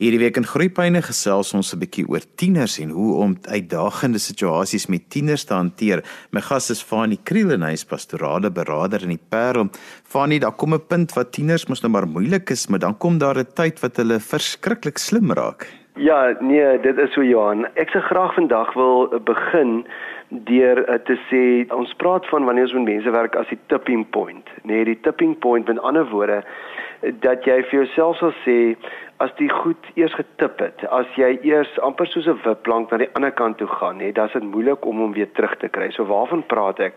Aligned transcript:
Hierdie 0.00 0.22
week 0.22 0.38
in 0.40 0.46
Groepyne 0.48 1.02
gesels 1.04 1.50
ons 1.52 1.74
'n 1.74 1.80
bietjie 1.82 2.06
oor 2.08 2.24
tieners 2.40 2.78
en 2.80 2.88
hoe 2.88 3.20
om 3.20 3.34
uitdagende 3.44 4.16
situasies 4.18 4.88
met 4.88 5.10
tieners 5.12 5.44
te 5.44 5.52
hanteer. 5.52 6.00
My 6.32 6.40
gas 6.40 6.70
is 6.70 6.80
Fanie 6.80 7.20
Kriel 7.22 7.52
en 7.52 7.60
hy 7.60 7.72
is 7.72 7.84
pastorale 7.84 8.48
beraader 8.48 9.02
in 9.02 9.12
die 9.12 9.20
Parel. 9.28 9.68
Fanie, 10.08 10.40
daar 10.40 10.56
kom 10.56 10.72
'n 10.72 10.86
punt 10.88 11.12
wat 11.12 11.32
tieners 11.32 11.68
mos 11.68 11.82
nou 11.82 11.92
maar 11.92 12.08
moeilik 12.08 12.48
is, 12.48 12.68
maar 12.68 12.78
dan 12.78 12.96
kom 12.96 13.18
daar 13.18 13.36
'n 13.36 13.52
tyd 13.54 13.78
wat 13.82 13.96
hulle 13.96 14.18
verskriklik 14.18 14.96
slim 14.96 15.32
raak. 15.32 15.68
Ja, 15.96 16.34
nee, 16.40 16.80
dit 16.80 16.96
is 16.96 17.12
so 17.12 17.22
Johan. 17.22 17.66
Ek 17.76 17.90
sou 17.90 18.00
graag 18.00 18.34
vandag 18.34 18.72
wil 18.74 19.20
begin 19.24 19.84
deur 20.28 20.78
uh, 20.88 20.94
te 21.04 21.18
sê 21.28 21.70
ons 21.74 21.92
praat 21.98 22.26
van 22.30 22.44
wanneer 22.44 22.64
ons 22.64 22.72
met 22.72 22.84
mense 22.84 23.10
werk 23.10 23.36
as 23.36 23.48
die 23.48 23.58
tipping 23.66 24.06
point. 24.10 24.48
Nee, 24.62 24.84
die 24.84 25.00
tipping 25.02 25.38
point 25.38 25.66
met 25.66 25.78
ander 25.78 26.08
woorde 26.08 26.44
dat 27.00 27.44
jy 27.44 27.62
vir 27.68 27.82
jouself 27.82 28.18
sal 28.20 28.32
sê 28.44 28.76
as 29.20 29.32
die 29.36 29.50
goed 29.52 29.90
eers 30.00 30.14
getip 30.16 30.60
het, 30.60 30.84
as 30.88 31.08
jy 31.20 31.34
eers 31.44 31.72
amper 31.84 32.08
soos 32.08 32.26
'n 32.28 32.40
wipplank 32.44 32.90
na 32.90 32.98
die 32.98 33.12
ander 33.14 33.32
kant 33.32 33.58
toe 33.58 33.68
gaan, 33.68 34.00
hè, 34.00 34.12
dan 34.12 34.26
is 34.26 34.32
dit 34.32 34.42
moeilik 34.42 34.84
om 34.86 34.98
hom 34.98 35.12
weer 35.12 35.30
terug 35.32 35.56
te 35.56 35.68
kry. 35.68 35.90
So 35.90 36.04
waarvan 36.04 36.46
praat 36.46 36.80
ek? 36.80 36.94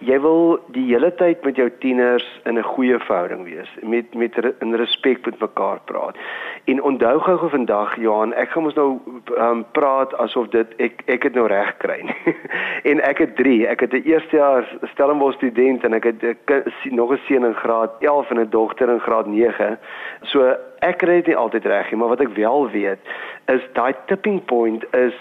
Jy 0.00 0.16
wil 0.24 0.54
die 0.72 0.86
hele 0.88 1.10
tyd 1.20 1.42
met 1.44 1.58
jou 1.60 1.66
tieners 1.82 2.24
in 2.48 2.56
'n 2.58 2.62
goeie 2.62 2.98
verhouding 2.98 3.44
wees, 3.44 3.68
met 3.82 4.14
met 4.14 4.32
in 4.60 4.74
respek 4.74 5.26
met 5.26 5.40
mekaar 5.40 5.80
praat. 5.84 6.16
En 6.64 6.82
onthou 6.82 7.18
gou 7.18 7.48
vandag 7.48 7.96
Johan, 7.96 8.32
ek 8.32 8.50
gaan 8.50 8.62
mos 8.62 8.74
nou 8.74 8.98
um, 9.36 9.64
praat 9.72 10.14
asof 10.14 10.48
dit 10.48 10.66
ek 10.78 11.02
ek 11.06 11.22
het 11.22 11.34
nou 11.34 11.46
reg 11.46 11.76
kry. 11.76 12.00
en 12.90 13.00
ek 13.00 13.18
het 13.18 13.36
3, 13.36 13.66
ek 13.66 13.80
het 13.80 13.92
'n 13.92 14.02
eerste 14.08 14.36
jaar 14.36 14.64
Stellenbosch 14.92 15.36
student 15.36 15.84
en 15.84 15.94
ek 15.94 16.04
het 16.04 16.24
ek, 16.24 16.64
nog 16.84 17.12
'n 17.12 17.20
seun 17.26 17.44
in 17.44 17.54
graad 17.54 17.92
11 18.00 18.30
en 18.30 18.40
'n 18.40 18.50
dogter 18.50 18.88
in 18.88 19.00
graad 19.00 19.26
9. 19.26 19.78
So 20.22 20.56
ek 20.80 20.98
kry 20.98 21.20
dit 21.20 21.26
nie 21.26 21.36
altyd 21.36 21.64
reg 21.66 21.90
nie, 21.90 21.98
maar 22.00 22.08
wat 22.16 22.20
ek 22.20 22.36
wel 22.36 22.70
weet 22.70 22.98
is 23.46 23.62
daai 23.72 23.94
tipping 24.06 24.44
point 24.44 24.84
is 24.94 25.14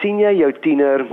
sien 0.00 0.18
jy 0.18 0.32
jou 0.38 0.52
tiener 0.52 1.04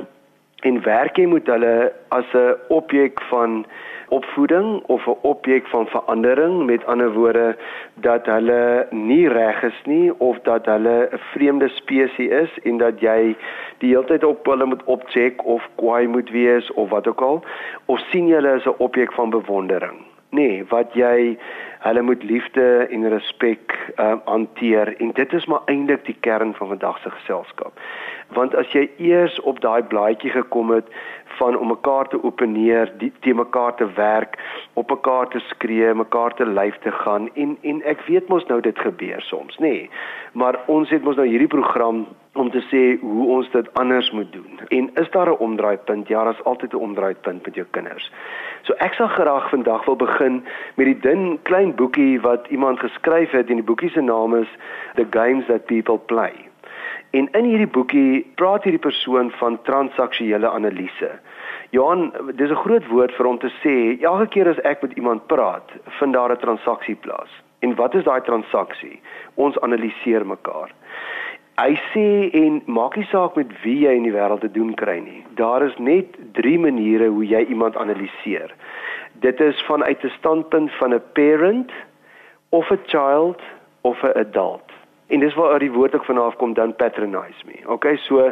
en 0.61 0.81
werk 0.83 1.17
jy 1.17 1.25
met 1.29 1.47
hulle 1.49 1.91
as 2.09 2.33
'n 2.33 2.55
objek 2.69 3.21
van 3.29 3.65
opvoeding 4.09 4.83
of 4.85 5.07
'n 5.07 5.17
objek 5.21 5.67
van 5.67 5.87
verandering? 5.87 6.65
Met 6.65 6.85
ander 6.85 7.11
woorde 7.13 7.55
dat 7.93 8.25
hulle 8.25 8.87
nie 8.89 9.27
reg 9.27 9.63
is 9.63 9.81
nie 9.85 10.19
of 10.19 10.39
dat 10.43 10.65
hulle 10.65 11.09
'n 11.11 11.17
vreemde 11.17 11.67
spesies 11.67 12.31
is 12.43 12.59
en 12.63 12.77
dat 12.77 12.99
jy 12.99 13.35
die 13.77 13.89
hele 13.89 14.05
tyd 14.05 14.23
op 14.23 14.45
hulle 14.45 14.65
moet 14.65 14.83
opcheck 14.83 15.45
of 15.45 15.69
kwaai 15.75 16.07
moet 16.07 16.29
wees 16.29 16.73
of 16.73 16.89
wat 16.89 17.07
ook 17.07 17.21
al? 17.21 17.43
Of 17.85 17.99
sien 17.99 18.27
jy 18.27 18.35
hulle 18.35 18.53
as 18.53 18.65
'n 18.65 18.77
objek 18.77 19.13
van 19.13 19.29
bewondering? 19.29 19.97
Nee 20.29 20.63
wat 20.69 20.93
jy 20.93 21.37
hulle 21.79 22.01
moet 22.01 22.23
liefde 22.23 22.87
en 22.91 23.09
respek 23.09 23.73
uh, 23.97 24.13
hanteer. 24.25 24.95
En 24.97 25.11
dit 25.11 25.33
is 25.33 25.45
maar 25.45 25.61
eintlik 25.65 26.05
die 26.05 26.17
kern 26.19 26.53
van 26.53 26.67
vandag 26.67 26.99
se 27.01 27.09
geselskap. 27.09 27.79
Want 28.33 28.55
as 28.55 28.71
jy 28.71 28.89
eers 28.97 29.39
op 29.41 29.59
daai 29.61 29.83
blaadjie 29.83 30.31
gekom 30.31 30.71
het 30.71 30.87
van 31.39 31.57
om 31.57 31.67
mekaar 31.67 32.07
te 32.07 32.23
openeer, 32.23 32.91
die 32.97 33.11
te 33.19 33.33
mekaar 33.33 33.75
te 33.75 33.87
werk, 33.95 34.37
op 34.73 34.89
mekaar 34.89 35.27
te 35.27 35.39
skree, 35.39 35.93
mekaar 35.93 36.33
te 36.33 36.45
lyf 36.45 36.77
te 36.83 36.91
gaan 36.91 37.29
en 37.33 37.57
en 37.61 37.83
ek 37.83 38.03
weet 38.07 38.27
mos 38.27 38.45
nou 38.45 38.61
dit 38.61 38.79
gebeur 38.79 39.21
soms, 39.21 39.57
nê. 39.57 39.69
Nee. 39.69 39.89
Maar 40.31 40.59
ons 40.65 40.89
het 40.89 41.03
mos 41.03 41.15
nou 41.15 41.27
hierdie 41.27 41.51
program 41.51 42.05
om 42.33 42.51
te 42.51 42.61
sê 42.69 42.83
hoe 43.01 43.27
ons 43.35 43.49
dit 43.51 43.73
anders 43.73 44.11
moet 44.11 44.31
doen. 44.31 44.59
En 44.67 44.89
is 44.93 45.09
daar 45.11 45.29
'n 45.29 45.43
omdraaipunt? 45.47 46.07
Ja, 46.07 46.23
daar's 46.23 46.43
altyd 46.43 46.73
'n 46.73 46.83
omdraaipunt 46.87 47.45
met 47.45 47.55
jou 47.55 47.67
kinders. 47.71 48.11
So 48.61 48.73
ek 48.73 48.93
sal 48.93 49.07
graag 49.07 49.49
vandag 49.49 49.85
wil 49.85 49.95
begin 49.95 50.43
met 50.75 50.85
die 50.85 50.99
dun 50.99 51.39
klein 51.41 51.75
boekie 51.75 52.21
wat 52.21 52.47
iemand 52.47 52.79
geskryf 52.79 53.31
het 53.31 53.49
en 53.49 53.55
die 53.55 53.63
boekie 53.63 53.89
se 53.89 54.01
naam 54.01 54.35
is 54.35 54.47
The 54.95 55.07
Games 55.09 55.45
That 55.45 55.65
People 55.65 55.97
Play. 55.97 56.50
En 57.11 57.27
in 57.31 57.45
hierdie 57.45 57.67
boekie 57.67 58.25
praat 58.39 58.63
hierdie 58.63 58.81
persoon 58.81 59.31
van 59.39 59.57
transaksionele 59.67 60.49
analise. 60.49 61.11
Johan, 61.75 62.11
dis 62.35 62.49
'n 62.49 62.63
groot 62.63 62.87
woord 62.87 63.11
vir 63.15 63.25
hom 63.25 63.37
te 63.37 63.51
sê, 63.63 64.01
elke 64.01 64.27
keer 64.27 64.47
as 64.47 64.59
ek 64.63 64.81
met 64.81 64.93
iemand 64.93 65.27
praat, 65.27 65.67
vind 65.99 66.13
daar 66.13 66.31
'n 66.31 66.37
transaksie 66.37 66.95
plaas. 66.95 67.31
En 67.59 67.75
wat 67.75 67.93
is 67.93 68.03
daai 68.03 68.21
transaksie? 68.21 69.01
Ons 69.35 69.59
analiseer 69.59 70.25
mekaar. 70.25 70.71
Hy 71.57 71.75
sê 71.93 72.31
en 72.33 72.61
maak 72.65 72.95
nie 72.95 73.05
saak 73.11 73.35
met 73.35 73.51
wie 73.63 73.79
jy 73.85 73.91
in 73.95 74.03
die 74.03 74.13
wêreld 74.13 74.41
te 74.41 74.51
doen 74.51 74.73
kry 74.73 74.99
nie. 74.99 75.25
Daar 75.35 75.63
is 75.63 75.77
net 75.77 76.15
3 76.31 76.59
maniere 76.59 77.07
hoe 77.07 77.25
jy 77.27 77.45
iemand 77.45 77.77
analiseer. 77.77 78.55
Dit 79.19 79.39
is 79.39 79.61
vanuit 79.67 80.03
'n 80.03 80.09
standpunt 80.09 80.71
van 80.71 80.93
'n 80.93 81.01
parent 81.13 81.71
of 82.49 82.71
'n 82.71 82.79
child 82.85 83.41
of 83.81 84.03
'n 84.03 84.17
adult. 84.17 84.71
En 85.11 85.19
dis 85.19 85.35
waar 85.35 85.51
uit 85.51 85.67
die 85.67 85.71
woord 85.75 85.95
ook 85.95 86.05
vanaf 86.05 86.35
kom 86.39 86.53
dan 86.53 86.75
patronize 86.75 87.43
me. 87.45 87.59
Okay, 87.67 87.97
so 88.07 88.31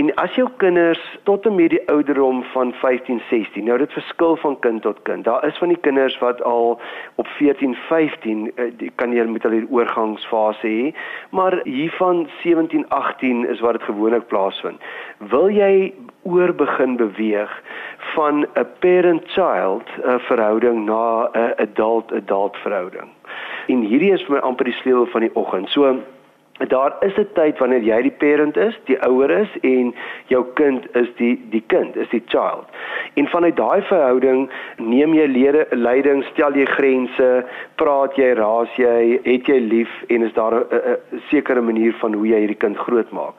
En 0.00 0.08
as 0.14 0.32
jou 0.34 0.46
kinders 0.56 1.00
tot 1.28 1.44
en 1.46 1.54
met 1.54 1.68
die 1.70 1.80
ouderdom 1.92 2.38
van 2.54 2.70
15, 2.80 3.18
16, 3.28 3.64
nou 3.68 3.76
dit 3.78 3.92
verskil 3.92 4.38
van 4.40 4.54
kind 4.64 4.80
tot 4.82 5.02
kind. 5.04 5.24
Daar 5.24 5.44
is 5.44 5.58
van 5.60 5.68
die 5.68 5.80
kinders 5.84 6.16
wat 6.18 6.40
al 6.48 6.80
op 7.20 7.26
14, 7.36 7.74
15 7.90 8.46
uh, 8.56 8.70
die, 8.80 8.88
kan 8.96 9.12
jy 9.12 9.26
met 9.28 9.44
hulle 9.44 9.66
oorgangsfase 9.68 10.64
hê, 10.64 10.94
maar 11.36 11.58
hier 11.68 11.92
van 11.98 12.24
17, 12.40 12.88
18 12.88 13.44
is 13.52 13.60
waar 13.60 13.76
dit 13.76 13.84
gewoonlik 13.90 14.24
plaasvind. 14.32 14.80
Wil 15.28 15.52
jy 15.52 15.92
oor 16.24 16.54
begin 16.56 16.96
beweeg 16.96 17.52
van 18.14 18.46
'n 18.48 18.66
parent-child 18.80 19.92
uh, 20.00 20.16
verhouding 20.30 20.86
na 20.88 21.28
'n 21.36 21.52
adult-adult 21.68 22.56
verhouding? 22.64 23.12
En 23.66 23.84
hierdie 23.86 24.12
is 24.12 24.22
vir 24.26 24.36
my 24.36 24.42
amper 24.46 24.64
die 24.64 24.78
sleutel 24.80 25.06
van 25.06 25.20
die 25.20 25.34
oggend. 25.34 25.68
So 25.68 26.00
daar 26.68 26.96
is 27.00 27.16
'n 27.16 27.28
tyd 27.34 27.58
wanneer 27.58 27.82
jy 27.82 28.02
die 28.02 28.16
parent 28.18 28.56
is, 28.56 28.74
die 28.84 28.98
ouer 29.00 29.30
is 29.30 29.48
en 29.60 29.94
jou 30.26 30.44
kind 30.54 30.86
is 30.96 31.08
die 31.16 31.40
die 31.50 31.64
kind, 31.66 31.96
is 31.96 32.08
die 32.08 32.22
child. 32.26 32.64
En 33.14 33.28
vanuit 33.28 33.56
daai 33.56 33.82
verhouding 33.82 34.50
neem 34.76 35.14
jy 35.14 35.26
lede 35.26 35.66
leiding, 35.70 36.24
stel 36.24 36.52
jy 36.52 36.64
grense, 36.64 37.44
praat 37.74 38.16
jy, 38.16 38.32
raas 38.34 38.68
jy, 38.76 39.20
het 39.24 39.46
jy 39.46 39.58
lief 39.58 39.90
en 40.08 40.22
is 40.22 40.32
daar 40.32 40.54
'n 40.54 40.98
sekere 41.30 41.60
manier 41.60 41.92
van 41.92 42.12
hoe 42.12 42.26
jy 42.26 42.38
hierdie 42.38 42.58
kind 42.58 42.76
grootmaak. 42.76 43.34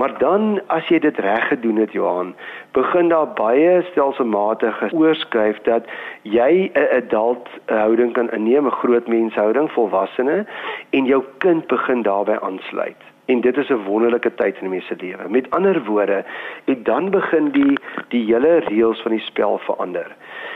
Maar 0.00 0.18
dan 0.18 0.60
as 0.66 0.86
jy 0.88 0.98
dit 1.04 1.18
reg 1.20 1.48
gedoen 1.48 1.76
het 1.76 1.92
Johan, 1.92 2.30
begin 2.72 3.10
daar 3.12 3.26
baie 3.36 3.82
stelselmatig 3.90 4.78
oorskuif 4.96 5.60
dat 5.68 5.84
jy 6.22 6.70
'n 6.72 6.88
adult 6.96 7.48
houding 7.66 8.12
kan 8.12 8.30
inneem, 8.30 8.66
'n 8.66 8.80
groot 8.80 9.06
menshouding, 9.06 9.70
volwassene 9.72 10.46
en 10.90 11.04
jou 11.04 11.22
kind 11.38 11.66
begin 11.66 12.02
daarbey 12.02 12.40
aansluit. 12.40 13.09
En 13.30 13.40
dit 13.40 13.56
is 13.56 13.68
'n 13.68 13.84
wonderlike 13.86 14.34
tyd 14.34 14.56
in 14.60 14.66
'n 14.66 14.70
mens 14.70 14.86
se 14.86 14.94
lewe. 14.98 15.28
Met 15.28 15.50
ander 15.50 15.84
woorde, 15.84 16.24
en 16.64 16.82
dan 16.82 17.10
begin 17.10 17.50
die 17.50 17.78
die 18.08 18.24
hele 18.24 18.58
reëls 18.58 19.02
van 19.02 19.10
die 19.10 19.20
spel 19.20 19.58
verander. 19.58 20.06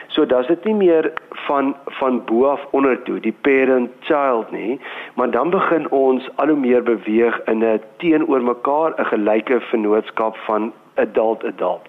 So 0.07 0.27
dis 0.27 0.47
dit 0.47 0.65
nie 0.65 0.75
meer 0.75 1.13
van 1.47 1.77
van 1.84 2.25
bo 2.25 2.45
af 2.47 2.67
onder 2.71 3.03
toe, 3.03 3.21
die 3.21 3.37
parent 3.41 3.91
child 4.01 4.51
nie, 4.51 4.81
maar 5.15 5.31
dan 5.31 5.51
begin 5.51 5.91
ons 5.91 6.29
al 6.34 6.47
hoe 6.47 6.57
meer 6.57 6.83
beweeg 6.83 7.41
in 7.45 7.65
'n 7.65 7.81
teenoor 7.97 8.43
mekaar 8.43 8.93
'n 8.97 9.05
gelyke 9.05 9.61
vennootskap 9.61 10.37
van 10.37 10.73
adult 10.95 11.45
adult. 11.45 11.83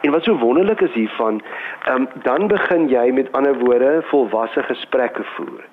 En 0.00 0.10
wat 0.10 0.24
so 0.24 0.38
wonderlik 0.38 0.80
is 0.80 0.92
hiervan, 0.92 1.42
ehm 1.84 1.94
um, 1.94 2.08
dan 2.22 2.46
begin 2.46 2.88
jy 2.88 3.10
met 3.12 3.32
ander 3.32 3.58
woorde 3.58 4.02
volwasse 4.02 4.62
gesprekke 4.62 5.24
voer. 5.24 5.64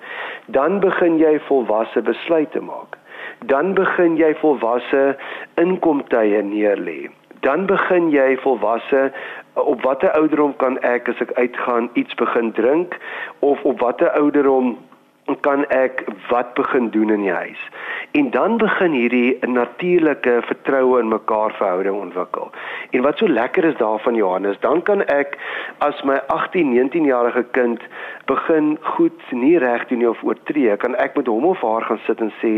Dan 0.46 0.80
begin 0.80 1.18
jy 1.18 1.40
volwasse 1.40 2.02
besluite 2.02 2.60
maak. 2.60 3.03
Dan 3.50 3.74
begin 3.74 4.16
jy 4.16 4.32
volwasse 4.40 5.16
inkomtye 5.60 6.42
neerlê 6.42 7.10
dan 7.44 7.66
begin 7.68 8.08
jy 8.08 8.38
volwasse 8.40 9.12
op 9.60 9.82
watter 9.84 10.10
ouderdom 10.16 10.54
kan 10.56 10.78
ek 10.80 11.10
as 11.12 11.20
ek 11.20 11.34
uitgaan 11.36 11.90
iets 12.00 12.16
begin 12.16 12.52
drink 12.56 12.96
of 13.44 13.60
op 13.68 13.84
watter 13.84 14.08
ouderdom 14.16 14.74
kan 15.40 15.64
ek 15.72 16.02
wat 16.28 16.52
begin 16.54 16.90
doen 16.92 17.10
in 17.10 17.22
die 17.24 17.32
huis. 17.32 17.60
En 18.12 18.30
dan 18.30 18.56
begin 18.60 18.92
hierdie 18.92 19.38
natuurlike 19.48 20.34
vertroue 20.44 20.98
in 21.00 21.08
mekaar 21.08 21.54
verhouding 21.56 21.96
ontwikkel. 21.96 22.50
En 22.90 23.02
wat 23.02 23.18
so 23.18 23.28
lekker 23.28 23.64
is 23.64 23.76
daarvan 23.80 24.14
Johannes, 24.20 24.60
dan 24.60 24.82
kan 24.82 25.04
ek 25.08 25.38
as 25.78 26.02
my 26.04 26.18
18, 26.28 26.74
19 26.74 27.08
jarige 27.08 27.44
kind 27.56 27.80
begin 28.28 28.76
goed 28.96 29.32
nie 29.32 29.56
reg 29.58 29.88
doen 29.88 30.04
nie 30.04 30.08
of 30.08 30.20
oortree, 30.22 30.76
kan 30.76 30.96
ek 31.00 31.16
met 31.16 31.32
hom 31.32 31.48
of 31.54 31.64
haar 31.64 31.88
gaan 31.88 32.04
sit 32.04 32.20
en 32.20 32.32
sê, 32.42 32.54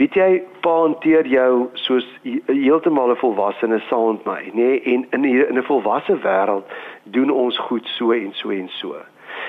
weet 0.00 0.16
jy, 0.16 0.28
pa 0.64 0.72
hanteer 0.80 1.26
jou 1.28 1.68
soos 1.84 2.06
heeltemal 2.48 3.12
'n 3.12 3.20
volwassene 3.20 3.80
saam 3.88 4.16
met 4.16 4.24
my, 4.24 4.42
nê? 4.44 4.52
Nee? 4.54 4.80
En 4.94 5.06
in 5.10 5.24
in 5.24 5.58
'n 5.58 5.68
volwasse 5.68 6.16
wêreld 6.24 6.64
doen 7.04 7.30
ons 7.30 7.58
goed 7.58 7.86
so 7.86 8.12
en 8.12 8.32
so 8.32 8.50
en 8.50 8.68
so. 8.68 8.96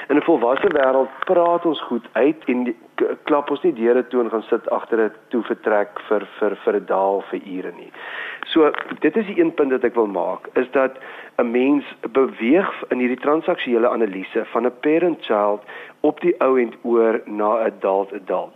In 0.09 0.17
'n 0.17 0.21
volwasse 0.21 0.67
wêreld 0.67 1.09
praat 1.25 1.65
ons 1.65 1.81
goed 1.81 2.05
uit 2.13 2.43
en 2.45 2.75
klap 3.23 3.49
ons 3.49 3.61
nie 3.61 3.73
deure 3.73 4.07
toe 4.07 4.23
en 4.23 4.29
gaan 4.29 4.43
sit 4.49 4.69
agter 4.69 4.99
'n 4.99 5.11
toe 5.29 5.43
vertrek 5.43 5.99
vir 6.07 6.27
vir 6.39 6.55
vir 6.63 6.75
'n 6.75 6.85
daal 6.85 7.21
vir 7.29 7.39
ure 7.45 7.71
nie. 7.71 7.91
So 8.45 8.71
dit 8.99 9.17
is 9.17 9.25
die 9.25 9.39
een 9.39 9.53
punt 9.53 9.71
wat 9.71 9.83
ek 9.83 9.95
wil 9.95 10.07
maak 10.07 10.47
is 10.53 10.71
dat 10.71 10.97
'n 11.37 11.51
mens 11.51 11.85
beweeg 12.11 12.83
in 12.89 12.99
hierdie 12.99 13.23
transaksionele 13.25 13.89
analise 13.89 14.45
van 14.45 14.65
'n 14.65 14.79
parent 14.81 15.25
child 15.25 15.61
op 16.01 16.21
die 16.21 16.35
ou 16.39 16.59
end 16.59 16.75
oor 16.83 17.21
na 17.25 17.49
'n 17.55 17.65
adult 17.65 18.13
adult. 18.13 18.53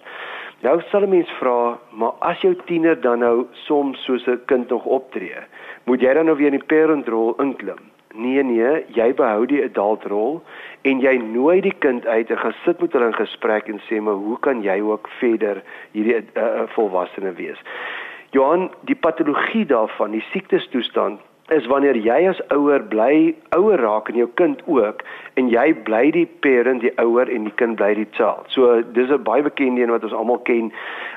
Nou 0.65 0.79
sal 0.89 1.03
'n 1.05 1.09
mens 1.09 1.31
vra, 1.39 1.77
maar 1.89 2.13
as 2.19 2.39
jou 2.41 2.55
tiener 2.65 3.01
dan 3.01 3.19
nou 3.19 3.45
soms 3.51 4.03
soos 4.03 4.25
'n 4.27 4.45
kind 4.45 4.69
nog 4.69 4.85
optree, 4.85 5.41
moet 5.83 6.01
jy 6.01 6.13
dan 6.13 6.25
nou 6.25 6.37
weer 6.37 6.53
in 6.53 6.59
die 6.59 6.67
parentrol 6.75 7.35
inklim? 7.37 7.81
Nee 8.13 8.43
nee, 8.43 8.85
jy 8.87 9.13
behou 9.13 9.45
die 9.45 9.63
adultrol 9.63 10.41
en 10.81 10.99
jy 10.99 11.17
nooi 11.17 11.61
die 11.61 11.75
kind 11.79 12.05
uit 12.07 12.29
en 12.29 12.37
gaan 12.37 12.55
sit 12.63 12.81
met 12.81 12.93
hulle 12.93 13.05
in 13.05 13.13
gesprek 13.13 13.67
en 13.67 13.81
sê 13.89 14.01
maar 14.01 14.13
hoe 14.13 14.39
kan 14.39 14.61
jy 14.61 14.81
ook 14.81 15.09
verder 15.19 15.61
hierdie 15.91 16.15
'n 16.15 16.29
uh, 16.35 16.43
uh, 16.43 16.67
volwassene 16.67 17.33
wees? 17.33 17.61
Johan, 18.31 18.71
die 18.81 18.95
patologie 18.95 19.65
daarvan, 19.65 20.11
die 20.11 20.25
siektestoestand 20.31 21.19
is 21.53 21.65
wanneer 21.69 21.97
jy 22.01 22.23
as 22.25 22.39
ouer 22.49 22.81
bly 22.89 23.35
ouer 23.53 23.77
raak 23.77 24.07
en 24.09 24.17
jou 24.17 24.25
kind 24.39 24.63
ook 24.65 25.03
en 25.37 25.51
jy 25.53 25.65
bly 25.85 26.07
die 26.15 26.25
parent 26.41 26.81
die 26.81 26.93
ouer 27.01 27.29
en 27.29 27.45
die 27.45 27.53
kind 27.61 27.77
bly 27.77 27.91
die 27.99 28.07
child. 28.17 28.49
So 28.49 28.81
dis 28.97 29.11
'n 29.11 29.21
baie 29.23 29.43
bekende 29.45 29.81
een 29.81 29.93
wat 29.93 30.03
ons 30.03 30.13
almal 30.13 30.41
ken. 30.49 30.71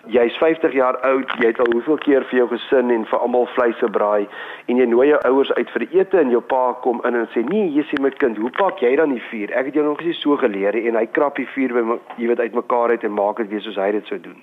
Jy's 0.06 0.36
50 0.36 0.72
jaar 0.72 0.98
oud, 1.00 1.32
jy 1.40 1.46
het 1.46 1.60
al 1.60 1.72
hoeveel 1.72 1.98
keer 1.98 2.24
vir 2.24 2.38
jou 2.38 2.48
gesin 2.48 2.90
en 2.90 3.06
vir 3.06 3.18
almal 3.18 3.46
vleis 3.56 3.76
gebraai 3.76 4.28
en 4.66 4.76
jy 4.76 4.86
nooi 4.86 5.08
jou 5.08 5.20
ouers 5.24 5.52
uit 5.52 5.70
vir 5.70 5.86
ete 5.92 6.18
en 6.18 6.30
jou 6.30 6.40
pa 6.40 6.72
kom 6.82 7.00
in 7.04 7.14
en 7.14 7.28
sê: 7.32 7.48
"Nee, 7.48 7.72
jy 7.72 7.82
sê 7.82 8.00
my 8.00 8.10
kind, 8.10 8.36
hoe 8.36 8.50
pak 8.50 8.80
jy 8.80 8.96
dan 8.96 9.10
die 9.10 9.22
vuur? 9.30 9.50
Ek 9.52 9.64
het 9.64 9.74
jou 9.74 9.84
nog 9.84 10.00
nie 10.04 10.12
so 10.12 10.36
geleer 10.36 10.74
en 10.74 10.94
hy 10.94 11.06
krap 11.06 11.36
die 11.36 11.48
vuur 11.54 11.72
by 11.72 11.98
jy 12.16 12.26
weet 12.26 12.40
uitmekaar 12.40 12.90
uit 12.90 13.04
en 13.04 13.12
maak 13.12 13.36
dit 13.36 13.48
weer 13.48 13.60
soos 13.60 13.76
hy 13.76 13.92
dit 13.92 14.06
sou 14.06 14.20
doen." 14.20 14.42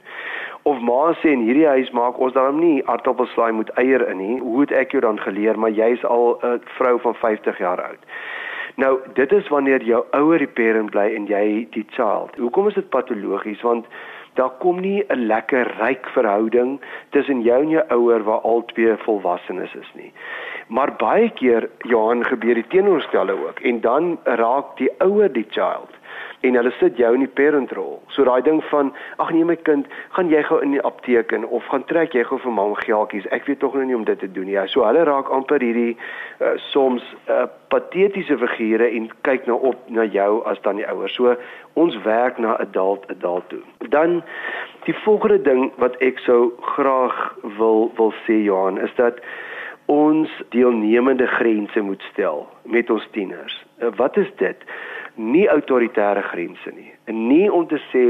Of 0.65 0.79
ma 0.81 1.11
sê 1.21 1.29
in 1.29 1.43
hierdie 1.45 1.67
huis 1.69 1.91
maak 1.93 2.15
ons 2.17 2.33
dan 2.33 2.55
nie 2.57 2.79
aardappelslaai 2.89 3.51
met 3.53 3.67
eier 3.81 4.01
in 4.09 4.17
nie. 4.17 4.37
Hoe 4.41 4.63
het 4.63 4.71
ek 4.73 4.95
jou 4.95 5.01
dan 5.05 5.19
geleer? 5.21 5.59
Maar 5.61 5.75
jy's 5.77 6.05
al 6.09 6.39
'n 6.41 6.61
vrou 6.77 6.95
van 7.03 7.15
50 7.15 7.59
jaar 7.61 7.81
oud. 7.81 8.01
Nou, 8.75 8.99
dit 9.13 9.31
is 9.31 9.47
wanneer 9.47 9.83
jou 9.83 10.01
ouer 10.11 10.37
die 10.37 10.55
parent 10.57 10.89
bly 10.91 11.05
en 11.15 11.27
jy 11.29 11.67
die 11.71 11.85
child. 11.89 12.35
Hoekom 12.35 12.67
is 12.67 12.73
dit 12.73 12.89
patologies? 12.89 13.61
Want 13.61 13.85
daar 14.33 14.49
kom 14.59 14.79
nie 14.79 15.03
'n 15.09 15.27
lekker 15.27 15.71
ryk 15.79 16.09
verhouding 16.17 16.81
tussen 17.09 17.41
jou 17.41 17.61
en 17.61 17.69
jou 17.69 17.83
ouer 17.89 18.23
waar 18.23 18.41
albei 18.41 18.97
volwassenes 18.97 19.75
is 19.75 19.91
nie. 19.93 20.11
Maar 20.67 20.95
baie 20.97 21.29
keer 21.29 21.69
Johan 21.79 22.25
gebeur 22.25 22.53
die 22.53 22.67
teenoorstelle 22.67 23.37
ook 23.47 23.59
en 23.59 23.81
dan 23.81 24.17
raak 24.23 24.77
die 24.77 24.89
ouer 24.97 25.33
die 25.33 25.47
child 25.49 25.89
en 26.45 26.57
hulle 26.59 26.71
sit 26.79 26.97
jou 26.97 27.11
in 27.15 27.23
die 27.23 27.31
parent 27.39 27.71
rol. 27.77 27.97
So 28.13 28.25
daai 28.27 28.41
ding 28.45 28.61
van 28.69 28.91
ag 29.23 29.31
nee 29.33 29.47
my 29.47 29.55
kind, 29.67 29.87
gaan 30.17 30.29
jy 30.29 30.43
gou 30.47 30.59
in 30.63 30.75
die 30.75 30.83
apteek 30.85 31.33
in 31.35 31.45
of 31.45 31.65
gaan 31.71 31.85
trek 31.89 32.13
jy 32.17 32.23
gou 32.27 32.39
vir 32.43 32.53
mam 32.53 32.75
geeltjies. 32.81 33.27
Ek 33.35 33.47
weet 33.49 33.61
tog 33.63 33.77
nou 33.77 33.85
nie 33.87 33.97
om 33.97 34.05
dit 34.07 34.19
te 34.19 34.29
doen 34.31 34.47
nie. 34.49 34.57
Ja, 34.57 34.67
so 34.71 34.85
hulle 34.85 35.05
raak 35.07 35.31
amper 35.33 35.63
hierdie 35.63 35.95
uh, 35.95 36.53
soms 36.71 37.05
uh, 37.29 37.45
patetiese 37.73 38.37
figure 38.41 38.87
en 38.87 39.09
kyk 39.27 39.49
nou 39.49 39.57
op 39.71 39.89
na 39.89 40.05
jou 40.05 40.43
as 40.49 40.61
dan 40.67 40.81
die 40.81 40.87
ouers. 40.87 41.15
So 41.17 41.35
ons 41.79 41.97
werk 42.05 42.39
na 42.39 42.55
adult 42.63 43.09
adult 43.11 43.49
toe. 43.49 43.63
Dan 43.89 44.21
die 44.85 44.95
volgende 45.03 45.41
ding 45.41 45.71
wat 45.81 45.97
ek 46.05 46.21
sou 46.27 46.53
graag 46.75 47.17
wil 47.57 47.89
wil 47.97 48.13
sê 48.25 48.39
Johan 48.45 48.79
is 48.81 48.93
dat 48.99 49.21
ons 49.91 50.31
deelnemende 50.49 51.27
grense 51.27 51.81
moet 51.81 52.01
stel 52.11 52.45
met 52.63 52.89
ons 52.89 53.07
tieners. 53.11 53.57
Uh, 53.79 53.91
wat 53.97 54.17
is 54.17 54.29
dit? 54.41 54.57
Nie 55.15 55.47
autoritaire 55.49 56.21
grense 56.21 56.71
nie. 56.75 56.91
En 57.05 57.27
nie 57.27 57.51
om 57.51 57.67
te 57.67 57.79
sê 57.91 58.05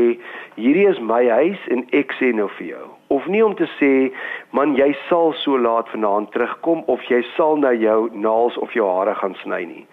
hierdie 0.56 0.88
is 0.90 1.00
my 1.00 1.24
huis 1.30 1.66
en 1.70 1.86
ek 1.92 2.14
sê 2.20 2.34
nou 2.34 2.50
vir 2.58 2.68
jou 2.76 2.86
of 3.08 3.26
nie 3.28 3.44
om 3.46 3.56
te 3.56 3.68
sê 3.78 3.92
man 4.58 4.74
jy 4.78 4.90
sal 5.10 5.34
so 5.42 5.58
laat 5.62 5.90
vanaand 5.94 6.32
terugkom 6.34 6.84
of 6.92 7.04
jy 7.10 7.22
sal 7.36 7.60
na 7.62 7.74
jou 7.78 8.10
naels 8.14 8.58
of 8.58 8.74
jou 8.74 8.88
hare 8.90 9.14
gaan 9.20 9.36
sny 9.44 9.62
nie. 9.70 9.86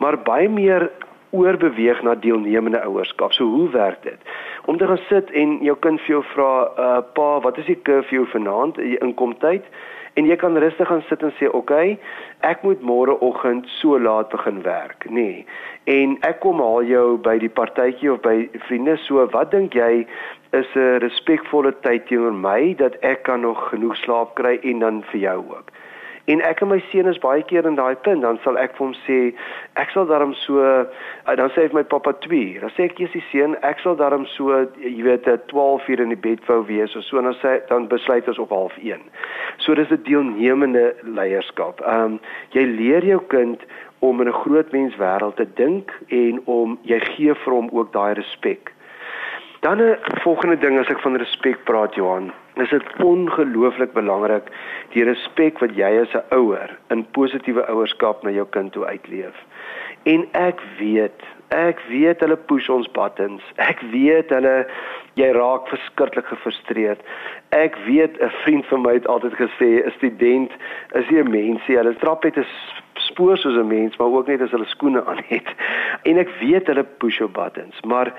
Maar 0.00 0.18
baie 0.24 0.48
meer 0.48 0.88
oorbeweeg 1.36 2.02
na 2.06 2.14
deelnemende 2.14 2.80
ouerskap. 2.86 3.32
So 3.32 3.44
hoe 3.44 3.68
werk 3.74 4.02
dit? 4.02 4.18
Om 4.64 4.78
te 4.78 4.86
gaan 4.86 5.02
sit 5.08 5.30
en 5.30 5.58
jou 5.64 5.76
kind 5.84 6.00
vir 6.00 6.14
jou 6.16 6.22
vra, 6.32 6.52
uh, 6.64 7.02
"Pa, 7.14 7.40
wat 7.40 7.58
is 7.58 7.66
die 7.66 7.82
curfew 7.82 8.24
vanaand? 8.32 8.74
Die 8.74 8.98
inkomtyd?" 8.98 9.64
En 10.16 10.26
jy 10.26 10.36
kan 10.40 10.56
rustig 10.56 10.88
gaan 10.88 11.04
sit 11.08 11.22
en 11.22 11.32
sê, 11.38 11.46
"Oké, 11.46 11.56
okay, 11.56 11.98
ek 12.40 12.62
moet 12.62 12.80
môreoggend 12.80 13.66
so 13.68 13.98
laat 13.98 14.28
begin 14.28 14.62
werk." 14.62 15.10
Nee. 15.10 15.46
En 15.84 16.16
ek 16.20 16.40
kom 16.40 16.60
haal 16.60 16.84
jou 16.84 17.16
by 17.18 17.38
die 17.38 17.48
partytjie 17.48 18.12
of 18.12 18.20
by 18.20 18.48
vriende, 18.66 18.96
so 18.96 19.26
wat 19.26 19.50
dink 19.50 19.74
jy 19.74 20.06
is 20.52 20.66
'n 20.74 20.98
respekvolle 20.98 21.72
tyd 21.80 22.06
teenoor 22.06 22.32
my 22.32 22.74
dat 22.74 22.94
ek 23.02 23.22
kan 23.22 23.40
nog 23.40 23.68
genoeg 23.68 23.96
slaap 23.96 24.34
kry 24.34 24.58
en 24.62 24.78
dan 24.78 25.02
vir 25.02 25.20
jou 25.20 25.38
ook. 25.48 25.70
En 26.26 26.40
ek 26.42 26.60
en 26.60 26.68
my 26.72 26.80
seun 26.90 27.06
is 27.06 27.20
baie 27.22 27.42
keer 27.46 27.66
in 27.68 27.76
daai 27.78 27.94
punt, 28.02 28.24
dan 28.24 28.38
sal 28.42 28.56
ek 28.58 28.72
vir 28.74 28.84
hom 28.86 28.94
sê, 29.04 29.18
ek 29.78 29.92
sal 29.94 30.08
daarom 30.10 30.32
so 30.42 30.58
eh, 30.58 31.36
dan 31.38 31.52
sê 31.54 31.62
hy 31.62 31.70
vir 31.70 31.78
my 31.78 31.84
pappa 31.86 32.12
2. 32.24 32.58
Dan 32.64 32.72
sê 32.74 32.88
ek 32.88 32.98
Jesus 32.98 33.22
seun, 33.30 33.54
ek 33.66 33.78
sal 33.84 33.94
daarom 34.00 34.26
so 34.34 34.64
jy 34.82 35.04
weet 35.06 35.28
12 35.52 35.86
uur 35.92 36.02
in 36.02 36.14
die 36.14 36.22
bed 36.28 36.42
wou 36.50 36.64
wees 36.66 36.96
of 36.98 37.06
so 37.06 37.20
en 37.22 37.30
dan 37.30 37.38
sê 37.42 37.60
dan 37.70 37.86
besluit 37.92 38.26
ons 38.32 38.40
op 38.42 38.54
half 38.54 38.74
1. 38.82 39.04
So 39.62 39.78
dis 39.78 39.90
'n 39.90 40.02
deelnemende 40.08 40.94
leierskap. 41.02 41.80
Ehm 41.86 42.18
um, 42.18 42.20
jy 42.50 42.64
leer 42.74 43.06
jou 43.06 43.20
kind 43.30 43.62
om 43.98 44.20
in 44.20 44.28
'n 44.28 44.40
groot 44.42 44.72
mens 44.72 44.96
wêreld 44.96 45.36
te 45.36 45.46
dink 45.54 45.94
en 46.08 46.40
om 46.44 46.78
jy 46.82 47.00
gee 47.14 47.34
vir 47.34 47.52
hom 47.52 47.68
ook 47.72 47.92
daai 47.92 48.14
respek. 48.14 48.72
Dan 49.60 49.78
'n 49.82 49.96
volgende 50.26 50.58
ding 50.58 50.78
as 50.78 50.88
ek 50.88 51.00
van 51.00 51.16
respek 51.16 51.64
praat 51.64 51.94
Johan, 51.94 52.32
is 52.56 52.70
dit 52.70 52.82
ongelooflik 53.04 53.92
belangrik 53.92 54.48
die 54.94 55.04
respek 55.04 55.58
wat 55.58 55.76
jy 55.76 55.90
as 56.00 56.14
'n 56.14 56.24
ouer 56.34 56.70
in 56.90 57.06
positiewe 57.18 57.66
ouerskap 57.68 58.22
na 58.22 58.30
jou 58.30 58.46
kind 58.50 58.72
toe 58.72 58.86
uitleef. 58.86 59.36
En 60.02 60.26
ek 60.32 60.60
weet, 60.78 61.22
ek 61.48 61.80
weet 61.88 62.20
hulle 62.20 62.36
push 62.36 62.68
ons 62.68 62.90
buttons. 62.94 63.42
Ek 63.56 63.80
weet 63.90 64.30
hulle 64.30 64.66
jy 65.18 65.30
raak 65.32 65.68
verskriklik 65.68 66.26
gefrustreerd. 66.30 67.00
Ek 67.50 67.76
weet 67.86 68.20
'n 68.20 68.30
vriend 68.44 68.66
van 68.66 68.82
my 68.82 68.92
het 68.92 69.06
altyd 69.06 69.34
gesê 69.34 69.82
'n 69.82 69.92
student 69.96 70.52
is 70.94 71.10
nie 71.10 71.22
'n 71.22 71.30
mensie, 71.30 71.76
hulle 71.76 71.94
trap 71.94 72.24
net 72.24 72.38
'n 72.38 72.46
spoor 72.94 73.36
soos 73.36 73.56
'n 73.56 73.66
mens, 73.66 73.96
maar 73.96 74.08
ook 74.08 74.26
net 74.26 74.40
as 74.40 74.50
hulle 74.50 74.66
skoene 74.66 75.04
aan 75.06 75.22
het. 75.26 75.48
En 76.06 76.18
ek 76.22 76.30
weet 76.40 76.68
hulle 76.70 76.84
push 77.02 77.18
jou 77.18 77.28
buttons, 77.34 77.80
maar 77.82 78.12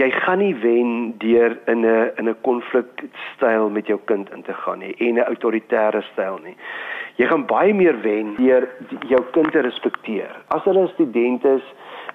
jy 0.00 0.08
gaan 0.10 0.40
nie 0.40 0.54
wen 0.62 1.14
deur 1.20 1.56
in 1.72 1.84
'n 1.84 2.10
in 2.20 2.28
'n 2.28 2.36
konflikstyl 2.48 3.68
met 3.70 3.86
jou 3.86 3.98
kind 4.04 4.30
in 4.32 4.42
te 4.42 4.54
gaan 4.54 4.78
nie 4.78 4.94
en 4.98 5.14
'n 5.14 5.28
autoritaire 5.32 6.02
styl 6.12 6.38
nie. 6.44 6.56
Jy 7.16 7.26
gaan 7.26 7.46
baie 7.46 7.74
meer 7.74 8.00
wen 8.00 8.34
deur 8.36 8.68
jou 9.08 9.22
kind 9.32 9.52
te 9.52 9.60
respekteer. 9.60 10.30
As 10.48 10.64
hulle 10.64 10.82
'n 10.82 10.94
student 10.94 11.44
is 11.44 11.62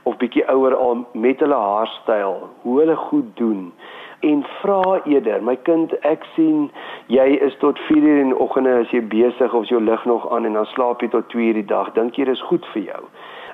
of 0.03 0.17
bietjie 0.17 0.45
ouer 0.49 0.75
al 0.75 1.07
met 1.13 1.39
hulle 1.39 1.55
haarstyl, 1.55 2.49
hoe 2.61 2.79
hulle 2.79 2.95
goed 2.95 3.37
doen 3.37 3.73
en 4.19 4.45
vra 4.61 5.01
eerder, 5.05 5.43
my 5.43 5.55
kind, 5.55 5.93
ek 6.05 6.23
sien 6.35 6.71
jy 7.07 7.27
is 7.41 7.55
tot 7.57 7.79
4:00 7.79 8.19
in 8.21 8.29
die 8.29 8.39
oggend 8.39 8.67
as 8.67 8.91
jy 8.91 9.01
besig 9.01 9.53
of 9.53 9.65
jou 9.65 9.81
lig 9.81 10.05
nog 10.05 10.31
aan 10.31 10.45
en 10.45 10.53
dan 10.53 10.65
slaap 10.65 11.01
jy 11.01 11.07
tot 11.07 11.29
2:00 11.29 11.53
die 11.53 11.65
dag. 11.65 11.93
Dink 11.93 12.15
jy 12.15 12.25
dis 12.25 12.41
goed 12.41 12.65
vir 12.73 12.81
jou? 12.81 13.03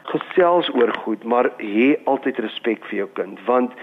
Gesels 0.08 0.70
oor 0.76 0.94
goed, 1.04 1.24
maar 1.24 1.52
hê 1.60 1.96
altyd 2.08 2.40
respek 2.46 2.86
vir 2.90 3.04
jou 3.04 3.08
kind, 3.20 3.40
want 3.46 3.74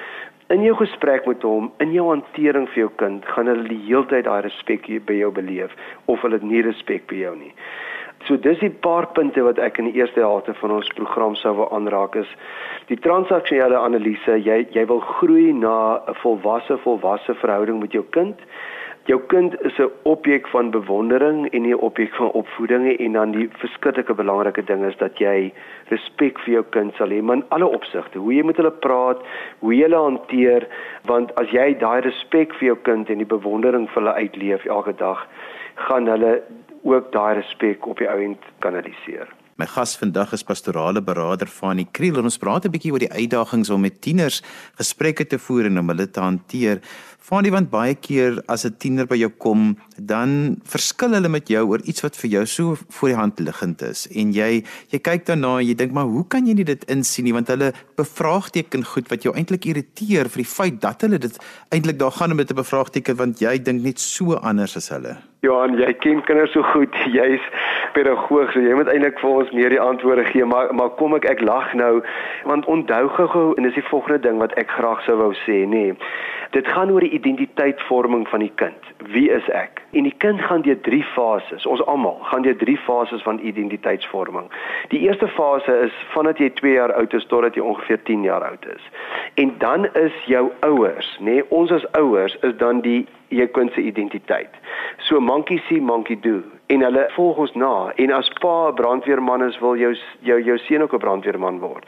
in 0.53 0.63
jou 0.65 0.75
gesprek 0.77 1.27
met 1.27 1.43
hom, 1.45 1.71
in 1.81 1.93
jou 1.93 2.07
hantering 2.11 2.69
vir 2.73 2.85
jou 2.85 2.93
kind, 3.01 3.25
gaan 3.35 3.49
hulle 3.49 3.67
die 3.69 3.81
hele 3.87 4.07
tyd 4.13 4.29
daai 4.29 4.45
respek 4.45 4.89
by 5.09 5.19
jou 5.21 5.33
beleef 5.33 5.73
of 6.07 6.23
hulle 6.25 6.41
nie 6.43 6.63
respek 6.65 7.09
vir 7.13 7.19
jou 7.19 7.35
nie. 7.37 7.53
So 8.25 8.37
dis 8.41 8.61
die 8.63 8.71
paar 8.71 9.11
punte 9.13 9.43
wat 9.45 9.59
ek 9.61 9.79
in 9.81 9.91
die 9.91 9.99
eerste 10.01 10.23
helfte 10.25 10.55
van 10.57 10.79
ons 10.79 10.89
program 10.97 11.35
sou 11.37 11.53
wil 11.59 11.69
aanraak 11.77 12.17
is 12.17 12.31
die 12.89 12.97
transaksionele 12.97 13.77
analise. 13.77 14.39
Jy 14.47 14.63
jy 14.73 14.85
wil 14.89 15.03
groei 15.19 15.53
na 15.53 16.01
'n 16.09 16.17
volwasse 16.23 16.79
volwasse 16.87 17.35
verhouding 17.43 17.81
met 17.81 17.93
jou 17.93 18.05
kind 18.17 18.41
jou 19.05 19.19
kind 19.29 19.55
is 19.61 19.79
'n 19.79 19.91
objek 20.03 20.49
van 20.49 20.71
bewondering 20.71 21.49
en 21.53 21.63
nie 21.63 21.75
'n 21.75 21.81
objek 21.89 22.15
van 22.15 22.31
opvoeding 22.31 22.99
en 22.99 23.13
dan 23.13 23.33
die 23.33 23.49
verskriklike 23.53 24.15
belangrike 24.15 24.65
ding 24.65 24.85
is 24.85 24.97
dat 24.97 25.19
jy 25.19 25.53
respek 25.89 26.39
vir 26.39 26.55
jou 26.55 26.65
kind 26.71 26.95
sal 26.95 27.09
hê 27.09 27.19
in 27.19 27.45
alle 27.49 27.67
opsigte 27.67 28.19
hoe 28.19 28.35
jy 28.35 28.43
met 28.43 28.57
hulle 28.57 28.71
praat 28.71 29.19
hoe 29.59 29.75
jy 29.75 29.83
hulle 29.83 30.03
hanteer 30.09 30.67
want 31.05 31.35
as 31.35 31.49
jy 31.51 31.79
daai 31.79 32.01
respek 32.01 32.55
vir 32.55 32.67
jou 32.67 32.77
kind 32.77 33.11
en 33.11 33.19
die 33.19 33.37
bewondering 33.37 33.89
vir 33.89 34.03
hulle 34.03 34.15
uitleef 34.15 34.65
elke 34.65 34.97
dag 34.97 35.27
gaan 35.75 36.07
hulle 36.07 36.43
ook 36.83 37.13
daai 37.13 37.35
respek 37.35 37.87
op 37.87 37.99
die 37.99 38.09
ou 38.09 38.21
end 38.21 38.39
kanaliseer. 38.59 39.29
My 39.55 39.69
gas 39.71 39.93
vandag 39.95 40.33
is 40.35 40.43
pastorale 40.43 40.99
beraader 40.99 41.47
Fanie 41.47 41.87
Kriel. 41.95 42.17
En 42.19 42.27
ons 42.27 42.39
praat 42.39 42.65
'n 42.65 42.75
bietjie 42.75 42.91
oor 42.91 42.99
die 42.99 43.13
uitdagings 43.13 43.71
om 43.71 43.81
met 43.81 44.01
tieners 44.01 44.43
gesprekke 44.75 45.27
te 45.27 45.39
voer 45.39 45.67
en 45.67 45.79
om 45.79 45.89
hulle 45.89 46.11
te 46.11 46.21
hanteer. 46.21 46.81
Fanie, 47.25 47.49
want 47.55 47.71
baie 47.73 47.95
keer 47.97 48.35
as 48.53 48.67
'n 48.67 48.77
tiener 48.77 49.07
by 49.09 49.17
jou 49.17 49.31
kom, 49.45 49.79
dan 49.97 50.61
verskil 50.69 51.15
hulle 51.17 51.31
met 51.33 51.49
jou 51.49 51.63
oor 51.71 51.81
iets 51.89 52.05
wat 52.05 52.17
vir 52.21 52.31
jou 52.31 52.45
so 52.47 52.75
voor 52.75 53.09
die 53.09 53.17
hand 53.17 53.41
liggend 53.41 53.81
is 53.83 54.07
en 54.13 54.33
jy 54.33 54.63
jy 54.93 54.99
kyk 54.99 55.25
daarna 55.25 55.61
en 55.61 55.67
jy 55.67 55.75
dink 55.75 55.93
maar 55.93 56.05
hoe 56.05 56.27
kan 56.29 56.47
jy 56.47 56.53
nie 56.53 56.69
dit 56.69 56.85
insien 56.85 57.25
nie 57.25 57.33
want 57.33 57.49
hulle 57.49 57.73
bevraagteken 57.97 58.85
goed 58.85 59.09
wat 59.09 59.23
jou 59.25 59.33
eintlik 59.33 59.65
irriteer 59.65 60.29
vir 60.29 60.43
die 60.45 60.53
feit 60.57 60.81
dat 60.83 61.01
hulle 61.01 61.19
dit 61.19 61.39
eintlik 61.73 61.99
daar 61.99 62.13
gaan 62.13 62.33
om 62.33 62.37
dit 62.37 62.47
te 62.47 62.55
bevraagteken 62.55 63.17
want 63.17 63.41
jy 63.41 63.57
dink 63.57 63.81
net 63.83 63.99
so 63.99 64.35
anders 64.35 64.77
as 64.77 64.91
hulle. 64.91 65.17
Johan, 65.45 65.77
jy 65.77 65.93
ken 66.01 66.23
kinders 66.25 66.53
so 66.53 66.63
goed. 66.73 66.95
Jy's 67.19 67.45
pedagoog, 67.97 68.53
so 68.53 68.61
jy 68.61 68.77
moet 68.77 68.89
eintlik 68.89 69.19
vir 69.21 69.31
ons 69.31 69.51
meer 69.53 69.75
die 69.75 69.81
antwoorde 69.81 70.25
gee, 70.33 70.45
maar 70.45 70.73
maar 70.75 70.95
kom 71.01 71.15
ek 71.19 71.29
ek 71.29 71.45
lag 71.45 71.73
nou 71.75 72.01
want 72.49 72.67
onthou 72.67 73.09
gou 73.17 73.47
en 73.57 73.69
dis 73.69 73.77
die 73.77 73.89
volgende 73.91 74.21
ding 74.25 74.41
wat 74.41 74.57
ek 74.61 74.73
graag 74.77 75.05
sou 75.05 75.17
wou 75.21 75.33
sê, 75.45 75.65
nê. 75.69 75.85
Nee, 75.93 75.99
dit 76.57 76.69
gaan 76.73 76.93
oor 76.95 77.05
die 77.05 77.14
identiteitsvorming 77.15 78.29
van 78.29 78.43
die 78.45 78.53
kind. 78.61 78.91
Wie 79.15 79.31
is 79.31 79.49
ek? 79.49 79.83
En 79.93 80.07
die 80.09 80.15
kind 80.25 80.41
gaan 80.41 80.65
deur 80.67 80.81
drie 80.81 81.03
fases. 81.15 81.67
Ons 81.67 81.83
almal 81.91 82.19
gaan 82.31 82.43
deur 82.43 82.57
drie 82.57 82.77
fases 82.87 83.23
van 83.23 83.39
identiteitsvorming. 83.39 84.51
Die 84.93 85.01
eerste 85.07 85.29
fase 85.29 85.79
is 85.87 85.99
vandat 86.15 86.43
jy 86.43 86.51
2 86.61 86.77
jaar 86.79 86.95
oud 86.99 87.15
is 87.15 87.27
totdat 87.31 87.59
jy 87.59 87.65
ongeveer 87.65 88.03
10 88.11 88.27
jaar 88.27 88.45
oud 88.49 88.67
is. 88.75 88.89
En 89.41 89.55
dan 89.59 89.87
is 89.95 90.17
jou 90.31 90.49
ouers, 90.67 91.11
nê, 91.21 91.39
nee, 91.39 91.47
ons 91.49 91.71
as 91.75 91.87
ouers 91.99 92.37
is 92.43 92.57
dan 92.63 92.83
die 92.85 93.05
jou 93.35 93.47
kind 93.57 93.73
se 93.73 93.83
identiteit. 93.83 94.51
So 95.09 95.21
monkey 95.21 95.63
see 95.69 95.81
monkey 95.81 96.17
do 96.21 96.43
en 96.75 96.83
hulle 96.87 97.05
volg 97.15 97.41
ons 97.45 97.55
na 97.61 97.73
en 98.03 98.13
as 98.17 98.29
pa 98.43 98.55
'n 98.69 98.75
brandweerman 98.81 99.43
is 99.47 99.59
wil 99.63 99.77
jou 99.77 99.93
jou 100.31 100.39
jou 100.43 100.59
seun 100.59 100.83
ook 100.83 100.95
'n 100.95 101.05
brandweerman 101.05 101.59
word. 101.61 101.85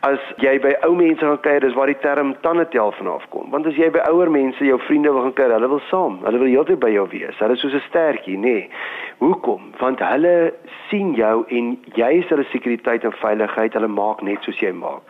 As 0.00 0.20
jy 0.38 0.58
by 0.60 0.72
ou 0.86 0.94
mense 0.94 1.20
gaan 1.20 1.40
kuier, 1.40 1.60
dis 1.60 1.74
waar 1.74 1.86
die 1.86 2.00
term 2.00 2.34
tandetel 2.40 2.92
vanaf 2.92 3.28
kom. 3.30 3.50
Want 3.50 3.66
as 3.66 3.76
jy 3.76 3.90
by 3.90 4.00
ouer 4.10 4.30
mense, 4.30 4.64
jou 4.64 4.78
vriende 4.78 5.12
wil 5.12 5.22
gaan 5.22 5.32
kuier, 5.32 5.52
hulle 5.52 5.68
wil 5.68 5.82
saam, 5.90 6.18
hulle 6.24 6.38
wil 6.38 6.48
heeltyd 6.48 6.80
by 6.80 6.90
jou 6.90 7.08
wees. 7.08 7.38
Hulle 7.38 7.52
is 7.52 7.60
soos 7.60 7.74
'n 7.74 7.82
stertjie, 7.88 8.36
nê. 8.36 8.40
Nee. 8.40 8.70
Hoekom? 9.18 9.60
Want 9.78 10.00
hulle 10.00 10.52
sien 10.88 11.14
jou 11.14 11.44
en 11.48 11.78
jy 11.94 12.10
is 12.18 12.28
hulle 12.28 12.44
sekuriteit 12.44 13.04
en 13.04 13.12
veiligheid. 13.12 13.74
Hulle 13.74 13.88
maak 13.88 14.22
net 14.22 14.42
soos 14.42 14.60
jy 14.60 14.72
maak. 14.72 15.02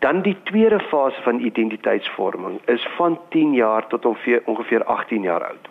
Dan 0.00 0.22
die 0.22 0.36
tweede 0.44 0.80
fase 0.80 1.22
van 1.22 1.40
identiteitsvorming 1.40 2.60
is 2.66 2.86
van 2.96 3.18
10 3.28 3.52
jaar 3.54 3.86
tot 3.86 4.04
ongeveer 4.06 4.84
18 4.84 5.22
jaar 5.22 5.44
oud. 5.44 5.68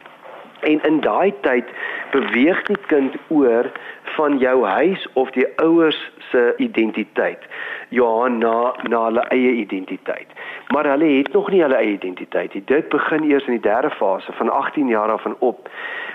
En 0.59 0.83
in 0.83 0.99
daai 1.01 1.33
tyd 1.41 1.65
beweeg 2.11 2.63
die 2.63 2.79
kind 2.87 3.15
oor 3.27 3.71
van 4.03 4.37
jou 4.37 4.65
huis 4.65 5.07
of 5.13 5.31
die 5.31 5.47
ouers 5.55 6.11
se 6.31 6.53
identiteit 6.57 7.45
ja 7.89 8.27
na 8.27 8.73
na 8.89 9.03
hulle 9.05 9.23
eie 9.33 9.51
identiteit. 9.51 10.27
Maar 10.67 10.85
hulle 10.85 11.05
het 11.17 11.33
nog 11.33 11.49
nie 11.49 11.61
hulle 11.61 11.75
eie 11.75 11.93
identiteit 11.93 12.53
nie. 12.53 12.63
Dit 12.65 12.89
begin 12.89 13.23
eers 13.23 13.45
in 13.45 13.57
die 13.57 13.65
derde 13.65 13.89
fase 13.89 14.33
van 14.37 14.49
18 14.49 14.87
jaar 14.87 15.11
af 15.11 15.25
en 15.25 15.35
op. 15.39 15.69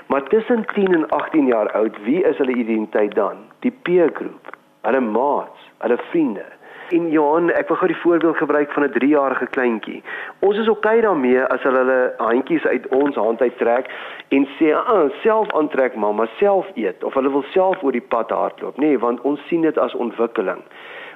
Maar 0.06 0.22
tussen 0.22 0.66
10 0.74 0.94
en 0.94 1.08
18 1.08 1.46
jaar 1.46 1.72
oud, 1.72 1.96
wie 2.04 2.22
is 2.24 2.36
hulle 2.36 2.54
identiteit 2.54 3.14
dan? 3.14 3.36
Die 3.58 3.72
peer 3.82 4.10
groep, 4.14 4.56
hulle 4.80 5.00
maats, 5.00 5.70
hulle 5.78 5.98
vriende. 6.10 6.44
En 6.88 7.10
Johan, 7.10 7.50
ek 7.50 7.68
wil 7.68 7.76
gou 7.76 7.88
die 7.88 8.00
voorbeeld 8.02 8.36
gebruik 8.36 8.72
van 8.72 8.84
'n 8.84 8.92
3-jarige 8.92 9.46
kleintjie. 9.46 10.02
Ons 10.38 10.58
is 10.58 10.68
oukei 10.68 11.00
daarmee 11.00 11.44
as 11.44 11.62
hulle 11.62 11.78
hulle 11.78 12.14
handjies 12.16 12.66
uit 12.66 12.88
ons 12.88 13.14
hand 13.14 13.40
uittrek 13.40 13.86
en 14.28 14.48
sê, 14.58 14.74
"Ag, 14.74 14.92
ah, 14.92 15.10
self 15.22 15.52
aantrek 15.52 15.94
mamma, 15.94 16.26
self 16.38 16.66
eet" 16.74 17.04
of 17.04 17.14
hulle 17.14 17.30
wil 17.30 17.44
self 17.52 17.82
oor 17.82 17.92
die 17.92 18.06
pad 18.08 18.30
hardloop. 18.30 18.76
Nee, 18.76 18.98
want 18.98 19.20
ons 19.20 19.40
sien 19.46 19.60
dit 19.60 19.78
as 19.78 19.94
ontwikkeling. 19.94 20.62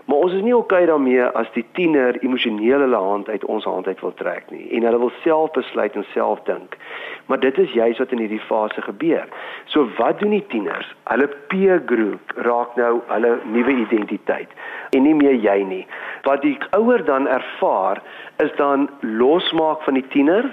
Maar 0.09 0.23
ons 0.25 0.33
is 0.33 0.41
nie 0.41 0.55
oukei 0.57 0.87
daarmee 0.89 1.25
as 1.37 1.49
die 1.53 1.67
tiener 1.77 2.17
emosioneel 2.25 2.81
hulle 2.81 3.01
hand 3.05 3.27
uit 3.29 3.43
ons 3.45 3.67
hand 3.69 3.87
uit 3.87 3.99
wil 4.01 4.15
trek 4.17 4.47
nie 4.49 4.65
en 4.73 4.87
hulle 4.89 5.01
wil 5.03 5.11
self 5.21 5.51
besluit 5.53 5.99
en 6.01 6.07
self 6.15 6.41
dink. 6.47 6.79
Maar 7.29 7.43
dit 7.43 7.59
is 7.61 7.75
juist 7.77 8.01
wat 8.01 8.15
in 8.17 8.23
hierdie 8.25 8.41
fase 8.47 8.81
gebeur. 8.87 9.27
So 9.69 9.85
wat 9.99 10.23
doen 10.25 10.33
die 10.33 10.47
tieners? 10.49 10.89
Hulle 11.13 11.29
peer 11.53 11.83
groep 11.91 12.33
raak 12.49 12.79
nou 12.81 12.95
hulle 13.11 13.35
nuwe 13.53 13.75
identiteit 13.85 14.57
en 14.97 15.05
nie 15.05 15.13
meer 15.19 15.37
jy 15.45 15.59
nie. 15.69 15.85
Wat 16.25 16.41
die 16.41 16.57
ouer 16.79 17.05
dan 17.05 17.29
ervaar 17.29 18.01
is 18.41 18.55
dan 18.57 18.89
losmaak 19.05 19.85
van 19.85 20.01
die 20.01 20.09
tiener. 20.09 20.49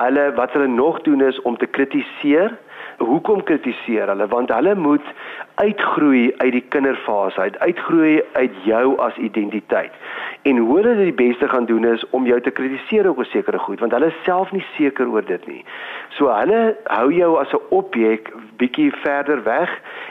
Hulle 0.00 0.30
wat 0.40 0.56
hulle 0.56 0.72
nog 0.72 1.02
doen 1.04 1.20
is 1.28 1.42
om 1.44 1.60
te 1.60 1.68
kritiseer 1.68 2.56
hoekom 2.98 3.42
kritiseer 3.42 4.08
hulle? 4.08 4.26
Want 4.26 4.52
hulle 4.52 4.74
moet 4.74 5.04
uitgroei 5.54 6.34
uit 6.36 6.52
die 6.52 6.64
kinderfase 6.68 7.40
uit 7.40 7.58
uitgroei 7.58 8.22
uit 8.32 8.54
jou 8.64 8.98
as 8.98 9.16
identiteit. 9.16 9.92
En 10.42 10.56
hoe 10.56 10.76
hulle 10.76 10.94
die 10.96 11.12
beste 11.12 11.48
gaan 11.48 11.66
doen 11.66 11.84
is 11.84 12.04
om 12.10 12.26
jou 12.26 12.40
te 12.40 12.50
kritiseer 12.50 13.08
oor 13.10 13.24
sekere 13.24 13.58
goed 13.58 13.80
want 13.80 13.92
hulle 13.92 14.10
is 14.12 14.20
self 14.26 14.52
nie 14.52 14.64
seker 14.76 15.08
oor 15.10 15.26
dit 15.26 15.46
nie. 15.46 15.64
So 16.18 16.30
hulle 16.32 16.76
hou 16.84 17.08
jou 17.12 17.32
as 17.40 17.52
'n 17.52 17.62
objek 17.70 18.32
bietjie 18.56 18.92
verder 19.02 19.42
weg 19.42 19.70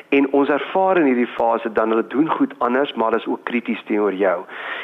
en 0.10 0.32
ons 0.32 0.50
ervaar 0.50 0.98
in 0.98 1.06
hierdie 1.06 1.34
fase 1.40 1.72
dan 1.72 1.90
hulle 1.90 2.08
doen 2.08 2.30
goed 2.30 2.54
anders 2.58 2.94
maar 2.94 3.12
hulle 3.12 3.22
is 3.22 3.28
ook 3.28 3.44
krities 3.44 3.84
teenoor 3.84 4.14
jou. 4.14 4.44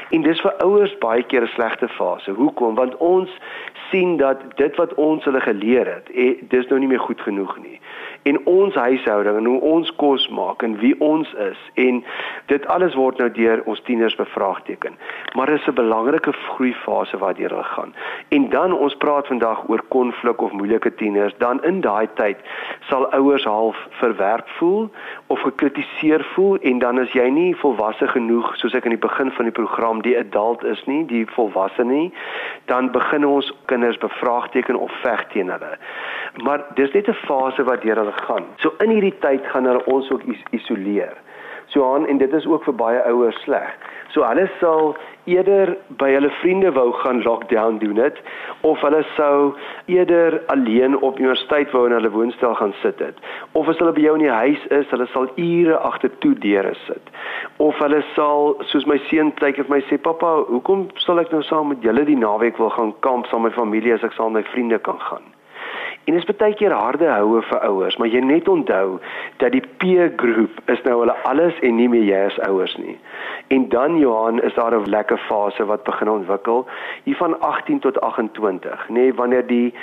En 0.09 0.21
dis 0.21 0.41
vir 0.41 0.53
ouers 0.63 0.97
baie 0.97 1.23
keer 1.23 1.43
'n 1.43 1.55
slegte 1.55 1.87
fase. 1.87 2.31
Hoekom? 2.31 2.75
Want 2.75 2.97
ons 2.97 3.29
sien 3.91 4.17
dat 4.17 4.37
dit 4.55 4.75
wat 4.75 4.93
ons 4.93 5.23
hulle 5.23 5.41
geleer 5.41 5.85
het, 5.85 6.09
eh, 6.09 6.41
dis 6.49 6.67
nou 6.67 6.79
nie 6.79 6.87
meer 6.87 6.99
goed 6.99 7.21
genoeg 7.21 7.57
nie. 7.57 7.79
En 8.23 8.45
ons 8.45 8.75
huishouding 8.75 9.37
en 9.37 9.45
hoe 9.45 9.59
ons 9.61 9.95
kos 9.95 10.27
maak 10.29 10.63
en 10.63 10.77
wie 10.79 10.95
ons 11.01 11.33
is 11.33 11.59
en 11.73 12.03
dit 12.45 12.67
alles 12.67 12.95
word 12.95 13.17
nou 13.17 13.29
deur 13.31 13.61
ons 13.65 13.81
tieners 13.81 14.15
bevraagteken. 14.15 14.97
Maar 15.35 15.45
dit 15.45 15.59
is 15.59 15.67
'n 15.67 15.73
belangrike 15.73 16.31
groeifase 16.31 17.17
waardeur 17.17 17.49
hulle 17.49 17.63
gaan. 17.63 17.93
En 18.27 18.49
dan 18.49 18.73
ons 18.73 18.95
praat 18.95 19.27
vandag 19.27 19.69
oor 19.69 19.81
konflik 19.87 20.41
of 20.41 20.51
moeilike 20.51 20.95
tieners, 20.95 21.33
dan 21.37 21.63
in 21.63 21.81
daai 21.81 22.07
tyd 22.13 22.37
sal 22.79 23.11
ouers 23.11 23.43
half 23.43 23.87
verwerp 23.89 24.47
voel 24.47 24.89
of 25.27 25.39
gekritiseer 25.39 26.23
voel 26.33 26.57
en 26.57 26.79
dan 26.79 26.99
is 26.99 27.11
jy 27.11 27.29
nie 27.29 27.55
volwasse 27.55 28.07
genoeg 28.07 28.55
soos 28.57 28.73
ek 28.73 28.85
in 28.85 28.95
die 28.95 29.07
begin 29.07 29.31
van 29.31 29.45
die 29.49 29.55
program 29.55 30.01
die 30.01 30.17
adult 30.17 30.63
is 30.63 30.83
nie, 30.85 31.05
die 31.05 31.25
volwasse 31.35 31.83
nie, 31.83 32.13
dan 32.65 32.91
begin 32.91 33.25
ons 33.25 33.53
kinders 33.65 33.97
bevraagteken 33.97 34.75
of 34.75 34.91
veg 35.01 35.25
teen 35.33 35.49
hulle. 35.49 35.77
Maar 36.43 36.65
dis 36.75 36.91
net 36.93 37.07
'n 37.07 37.19
fase 37.25 37.63
wat 37.63 37.81
deur 37.81 37.95
hulle 37.95 38.12
gaan. 38.27 38.45
So 38.57 38.73
in 38.83 38.89
hierdie 38.89 39.15
tyd 39.19 39.45
gaan 39.53 39.65
hulle 39.69 39.85
ons 39.85 40.11
ook 40.11 40.23
is 40.23 40.43
isoleer. 40.51 41.17
So 41.73 41.93
aan 41.93 42.07
en 42.07 42.17
dit 42.17 42.33
is 42.33 42.45
ook 42.45 42.63
vir 42.63 42.75
baie 42.75 43.01
ouers 43.09 43.39
sleg. 43.43 43.71
So 44.13 44.21
hulle 44.27 44.45
sal 44.59 44.93
eerder 45.25 45.71
by 45.97 46.11
hulle 46.11 46.29
vriende 46.41 46.69
wou 46.75 46.91
gaan 46.99 47.23
lockdown 47.23 47.79
doen 47.81 47.95
dit 47.97 48.19
of 48.67 48.81
hulle 48.85 49.01
sou 49.15 49.55
eerder 49.85 50.37
alleen 50.53 50.99
op 50.99 51.19
universiteit 51.19 51.71
wou 51.71 51.85
in 51.87 51.95
hulle 51.97 52.11
woonstel 52.13 52.55
gaan 52.59 52.75
sit 52.81 52.99
het. 52.99 53.17
Of 53.51 53.67
as 53.71 53.81
hulle 53.81 53.95
by 53.95 54.05
jou 54.05 54.15
in 54.19 54.25
die 54.27 54.35
huis 54.35 54.65
is, 54.69 54.89
hulle 54.93 55.07
sal 55.15 55.29
ure 55.35 55.77
agter 55.89 56.13
toe 56.25 56.33
deure 56.45 56.75
sit. 56.85 57.13
Of 57.57 57.79
hulle 57.81 58.03
sal 58.13 58.53
soos 58.69 58.85
my 58.89 58.99
seun 59.09 59.33
kyk 59.41 59.63
en 59.63 59.71
my 59.73 59.81
sê 59.89 59.97
pappa, 59.97 60.35
hoekom 60.51 60.89
sal 61.07 61.23
ek 61.23 61.33
nou 61.33 61.41
saam 61.47 61.73
met 61.73 61.85
julle 61.85 62.05
die 62.05 62.19
naweek 62.19 62.61
wil 62.61 62.73
gaan 62.77 62.93
kamp 63.05 63.31
saam 63.31 63.47
met 63.47 63.55
my 63.55 63.63
familie 63.63 63.97
as 63.97 64.05
ek 64.05 64.13
saam 64.19 64.37
met 64.37 64.45
my 64.45 64.51
vriende 64.53 64.83
kan 64.83 65.01
gaan? 65.09 65.32
En 66.05 66.13
dit 66.13 66.29
is 66.29 66.35
baie 66.35 66.53
keer 66.53 66.71
harde 66.71 67.07
houe 67.07 67.41
vir 67.41 67.59
ouers, 67.63 67.95
maar 67.97 68.07
jy 68.11 68.19
net 68.19 68.47
onthou 68.51 68.99
dat 69.37 69.53
die 69.55 69.63
peer 69.77 70.11
groep 70.19 70.59
is 70.73 70.81
nou 70.83 70.97
hulle 70.99 71.15
alles 71.29 71.59
en 71.63 71.77
nie 71.79 71.87
meer 71.87 72.03
jy 72.03 72.21
as 72.27 72.39
ouers 72.47 72.75
nie. 72.77 72.97
En 73.55 73.69
dan 73.69 73.97
Johan 73.97 74.41
is 74.41 74.53
daar 74.53 74.75
'n 74.75 74.89
lekker 74.89 75.17
fase 75.17 75.65
wat 75.65 75.83
begin 75.83 76.09
ontwikkel 76.09 76.67
hier 77.03 77.15
van 77.15 77.39
18 77.39 77.79
tot 77.79 78.01
28, 78.01 78.89
nê, 78.89 78.93
nee, 78.93 79.13
wanneer 79.13 79.47
die 79.47 79.73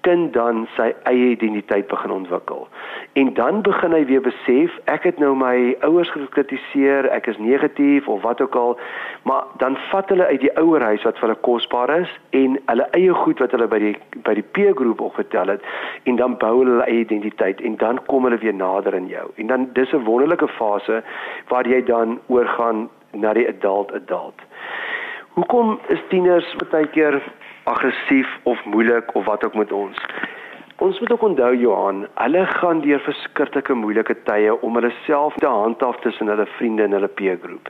kind 0.00 0.32
dan 0.32 0.66
sy 0.76 0.90
eie 1.08 1.30
identiteit 1.34 1.86
begin 1.88 2.10
ontwikkel. 2.10 2.68
En 3.12 3.34
dan 3.34 3.62
begin 3.62 3.92
hy 3.92 4.04
weer 4.08 4.22
besef, 4.24 4.76
ek 4.84 5.06
het 5.08 5.18
nou 5.18 5.32
my 5.38 5.74
ouers 5.86 6.10
gekritiseer, 6.14 7.08
ek 7.14 7.26
is 7.32 7.38
negatief 7.38 8.08
of 8.08 8.22
wat 8.22 8.40
ook 8.40 8.56
al, 8.56 8.76
maar 9.28 9.44
dan 9.62 9.76
vat 9.90 10.08
hulle 10.08 10.26
uit 10.26 10.40
die 10.40 10.52
ouerhuis 10.58 11.04
wat 11.08 11.18
vir 11.18 11.28
hulle 11.28 11.40
kosbaar 11.46 11.92
is 12.00 12.12
en 12.36 12.58
hulle 12.66 12.86
eie 12.98 13.14
goed 13.24 13.42
wat 13.42 13.56
hulle 13.56 13.68
by 13.70 13.82
die 13.82 13.96
by 14.26 14.34
die 14.38 14.46
peergroep 14.56 15.00
opgetel 15.00 15.54
het 15.54 15.64
en 16.10 16.16
dan 16.20 16.36
bou 16.40 16.52
hulle 16.58 16.76
hulle 16.76 16.88
eie 16.88 17.04
identiteit 17.04 17.60
en 17.60 17.76
dan 17.80 18.00
kom 18.06 18.28
hulle 18.28 18.40
weer 18.42 18.54
nader 18.54 18.94
aan 18.96 19.08
jou. 19.10 19.26
En 19.36 19.46
dan 19.46 19.68
dis 19.74 19.92
'n 19.92 20.04
wonderlike 20.04 20.48
fase 20.48 21.02
waar 21.48 21.66
jy 21.66 21.82
dan 21.84 22.20
oorgaan 22.28 22.88
na 23.12 23.32
die 23.32 23.48
adult 23.48 23.92
adult. 23.92 24.38
Hoekom 25.34 25.78
is 25.88 26.00
tieners 26.08 26.56
baie 26.70 26.86
keer 26.86 27.22
aggressief 27.62 28.38
of 28.42 28.64
moeilik 28.64 29.14
of 29.14 29.24
wat 29.24 29.44
ook 29.44 29.54
met 29.54 29.72
ons. 29.72 29.96
Ons 30.80 31.00
moet 31.00 31.12
ook 31.12 31.22
onthou 31.22 31.56
Johan, 31.56 32.06
hulle 32.14 32.46
gaan 32.46 32.78
deur 32.80 33.00
verskriklike 33.04 33.74
moeilike 33.76 34.14
tye 34.24 34.54
om 34.64 34.78
hulle 34.78 34.92
self 35.04 35.34
te 35.42 35.46
handhaaf 35.46 35.98
tussen 36.00 36.32
hulle 36.32 36.46
vriende 36.56 36.86
en 36.86 36.96
hulle 36.96 37.10
peergroep. 37.18 37.68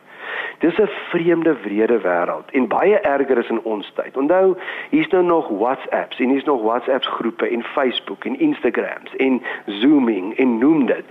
Dis 0.63 0.79
'n 0.79 0.89
vreemde 1.09 1.57
wrede 1.65 1.99
wêreld 2.05 2.51
en 2.51 2.69
baie 2.69 3.01
erger 3.01 3.39
is 3.39 3.49
in 3.49 3.63
ons 3.63 3.93
tyd. 3.95 4.17
Onthou, 4.17 4.57
hier's 4.91 5.09
nou 5.09 5.25
nog 5.25 5.49
WhatsApps 5.49 6.21
en 6.21 6.29
hier's 6.29 6.45
nog 6.45 6.63
WhatsApps 6.63 7.07
groepe 7.07 7.49
en 7.49 7.63
Facebook 7.63 8.25
en 8.25 8.39
Instagrams 8.39 9.17
en 9.17 9.43
Zooming 9.67 10.37
en 10.37 10.59
noem 10.59 10.87
dit. 10.87 11.05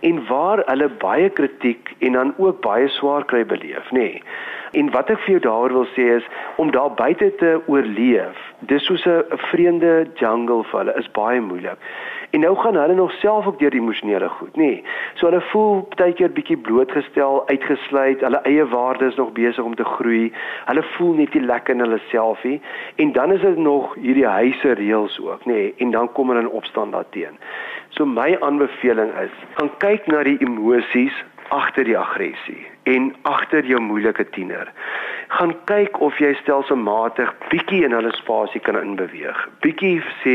En 0.00 0.26
waar 0.26 0.62
hulle 0.66 0.88
baie 0.88 1.28
kritiek 1.28 1.94
en 1.98 2.12
dan 2.12 2.34
ook 2.36 2.60
baie 2.60 2.88
swaar 2.88 3.24
kry 3.24 3.46
beleef, 3.46 3.90
nê. 3.90 3.98
Nee. 3.98 4.22
En 4.70 4.90
wat 4.90 5.10
ek 5.10 5.18
vir 5.24 5.34
jou 5.34 5.40
daaroor 5.48 5.72
wil 5.72 5.88
sê 5.96 6.06
is 6.16 6.26
om 6.62 6.70
daar 6.70 6.92
buite 6.94 7.34
te 7.40 7.56
oorleef. 7.66 8.38
Dis 8.70 8.84
soos 8.84 9.06
'n 9.06 9.24
vreemde 9.50 10.06
jungle 10.14 10.64
vir 10.64 10.78
hulle 10.78 10.94
is 10.98 11.10
baie 11.10 11.40
moeilik. 11.40 11.78
En 12.30 12.40
nou 12.40 12.56
gaan 12.56 12.76
hulle 12.76 12.94
nog 12.94 13.12
self 13.12 13.46
ook 13.46 13.58
deur 13.58 13.70
die 13.70 13.80
emosionele 13.80 14.28
goed, 14.28 14.56
nê. 14.56 14.62
Nee. 14.62 14.84
So 15.14 15.26
hulle 15.26 15.40
voel 15.40 15.88
baie 15.96 16.12
keer 16.12 16.30
bietjie 16.30 16.56
blootgestel, 16.56 17.42
uitgesluit, 17.48 18.20
hulle 18.20 18.40
eie 18.42 18.66
waardes 18.68 19.16
nog 19.16 19.32
besig 19.32 19.64
om 19.64 19.74
te 19.74 19.84
groei. 19.84 20.32
Hulle 20.64 20.82
voel 20.82 21.14
net 21.14 21.34
nie 21.34 21.44
lekker 21.44 21.74
in 21.74 21.80
hulle 21.80 22.00
selfie 22.10 22.60
en 22.96 23.12
dan 23.12 23.32
is 23.32 23.40
dit 23.40 23.56
nog 23.56 23.94
hierdie 23.94 24.26
huise 24.26 24.72
reëls 24.72 25.20
ook, 25.20 25.44
nê. 25.44 25.52
Nee. 25.52 25.74
En 25.76 25.90
dan 25.90 26.12
kom 26.12 26.28
hulle 26.28 26.40
in 26.40 26.50
opstand 26.50 26.92
daarteen. 26.92 27.38
So 27.88 28.06
my 28.06 28.36
aanbeveling 28.40 29.10
is, 29.18 29.34
gaan 29.54 29.70
kyk 29.78 30.06
na 30.06 30.22
die 30.22 30.38
emosies 30.38 31.24
agter 31.50 31.84
die 31.84 31.98
aggressie 31.98 32.66
en 32.88 33.10
agter 33.28 33.66
jou 33.66 33.80
moeilike 33.82 34.24
tiener. 34.34 34.70
Gaan 35.36 35.52
kyk 35.68 35.98
of 36.02 36.16
jy 36.18 36.30
stelselmatig 36.40 37.28
bietjie 37.50 37.82
in 37.86 37.92
hulle 37.94 38.10
spasie 38.16 38.60
kan 38.64 38.78
inbeweeg. 38.80 39.38
Bietjie 39.62 40.00
sê, 40.22 40.34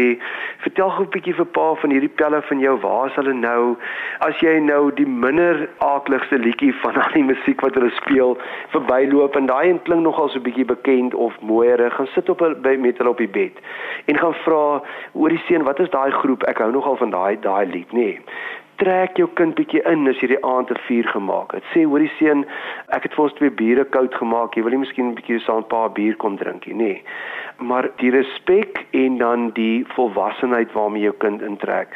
vertel 0.63 0.91
gou 0.95 1.07
bietjie 1.15 1.33
vir 1.39 1.47
pa 1.57 1.65
van 1.81 1.91
hierdie 1.95 2.11
pelle 2.21 2.39
van 2.47 2.61
jou, 2.63 2.75
waar 2.83 3.09
is 3.09 3.17
hulle 3.19 3.33
nou? 3.39 3.75
As 4.27 4.39
jy 4.43 4.53
nou 4.63 4.91
die 4.99 5.07
minder 5.07 5.65
aakligste 5.83 6.39
liedjie 6.43 6.71
van 6.83 6.99
al 7.01 7.15
die 7.17 7.25
musiek 7.27 7.63
wat 7.65 7.79
hulle 7.79 7.91
speel 7.97 8.37
verbyloop 8.75 9.39
en 9.39 9.49
daai 9.51 9.79
klink 9.87 10.05
nogal 10.05 10.31
so 10.31 10.43
bietjie 10.43 10.67
bekend 10.69 11.15
of 11.15 11.35
mooiere, 11.41 11.89
gaan 11.97 12.11
sit 12.13 12.29
op 12.31 12.45
by 12.63 12.75
met 12.79 13.01
hulle 13.01 13.15
op 13.15 13.23
die 13.23 13.31
bed 13.31 13.63
en 14.11 14.21
gaan 14.21 14.37
vra 14.45 14.61
oor 15.13 15.33
die 15.33 15.41
seun, 15.47 15.65
wat 15.67 15.81
is 15.81 15.91
daai 15.95 16.11
groep? 16.21 16.45
Ek 16.51 16.61
hou 16.61 16.69
nogal 16.71 16.99
van 17.01 17.15
daai 17.15 17.41
daai 17.41 17.65
lied, 17.71 17.91
nê. 17.95 18.13
Nee 18.15 18.63
trek 18.81 19.17
jou 19.17 19.27
kind 19.39 19.55
bietjie 19.55 19.81
in 19.89 20.07
as 20.07 20.19
jy 20.21 20.27
die 20.33 20.43
aand 20.43 20.71
'n 20.71 20.81
vuur 20.87 21.07
gemaak 21.13 21.53
het. 21.53 21.63
Sê 21.73 21.85
hoorie 21.85 22.11
seun, 22.19 22.45
ek 22.89 23.03
het 23.03 23.13
vir 23.13 23.23
ons 23.23 23.33
twee 23.33 23.49
biere 23.49 23.85
koud 23.85 24.13
gemaak. 24.13 24.55
Jy 24.55 24.63
wil 24.63 24.71
nie 24.71 24.83
miskien 24.85 25.09
'n 25.09 25.15
bietjie 25.15 25.39
saam 25.39 25.63
'n 25.63 25.67
paar 25.67 25.89
bier 25.89 26.15
kom 26.15 26.37
drink 26.37 26.65
nie, 26.67 26.75
nee. 26.75 27.03
Maar 27.59 27.89
die 27.97 28.11
respek 28.11 28.85
en 28.91 29.17
dan 29.17 29.49
die 29.53 29.85
volwassenheid 29.95 30.73
waarmee 30.73 31.01
jou 31.01 31.13
kind 31.17 31.41
intrek. 31.41 31.87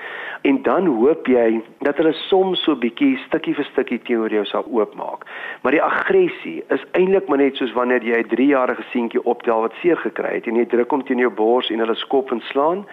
En 0.42 0.62
dan 0.64 0.86
hoop 0.86 1.28
jy 1.28 1.62
dat 1.82 1.98
hulle 1.98 2.14
soms 2.14 2.64
so 2.64 2.76
bietjie 2.76 3.18
stukkie 3.28 3.56
vir 3.56 3.66
stukkie 3.66 4.00
teenoor 4.00 4.30
jou 4.30 4.46
sal 4.46 4.66
oopmaak. 4.72 5.26
Maar 5.62 5.72
die 5.72 5.84
aggressie 5.84 6.64
is 6.70 6.84
eintlik 6.92 7.28
maar 7.28 7.38
net 7.38 7.56
soos 7.56 7.74
wanneer 7.74 8.04
jy 8.04 8.20
'n 8.20 8.30
3-jarige 8.30 8.84
seentjie 8.92 9.26
optel 9.26 9.62
wat 9.62 9.74
seer 9.82 9.98
gekry 9.98 10.34
het 10.36 10.48
en 10.48 10.56
jy 10.56 10.66
druk 10.66 10.92
hom 10.92 11.04
teen 11.04 11.20
jou 11.20 11.30
bors 11.30 11.70
en 11.70 11.80
hulle 11.80 11.96
skop 11.96 12.32
en 12.32 12.42
slaan. 12.42 12.86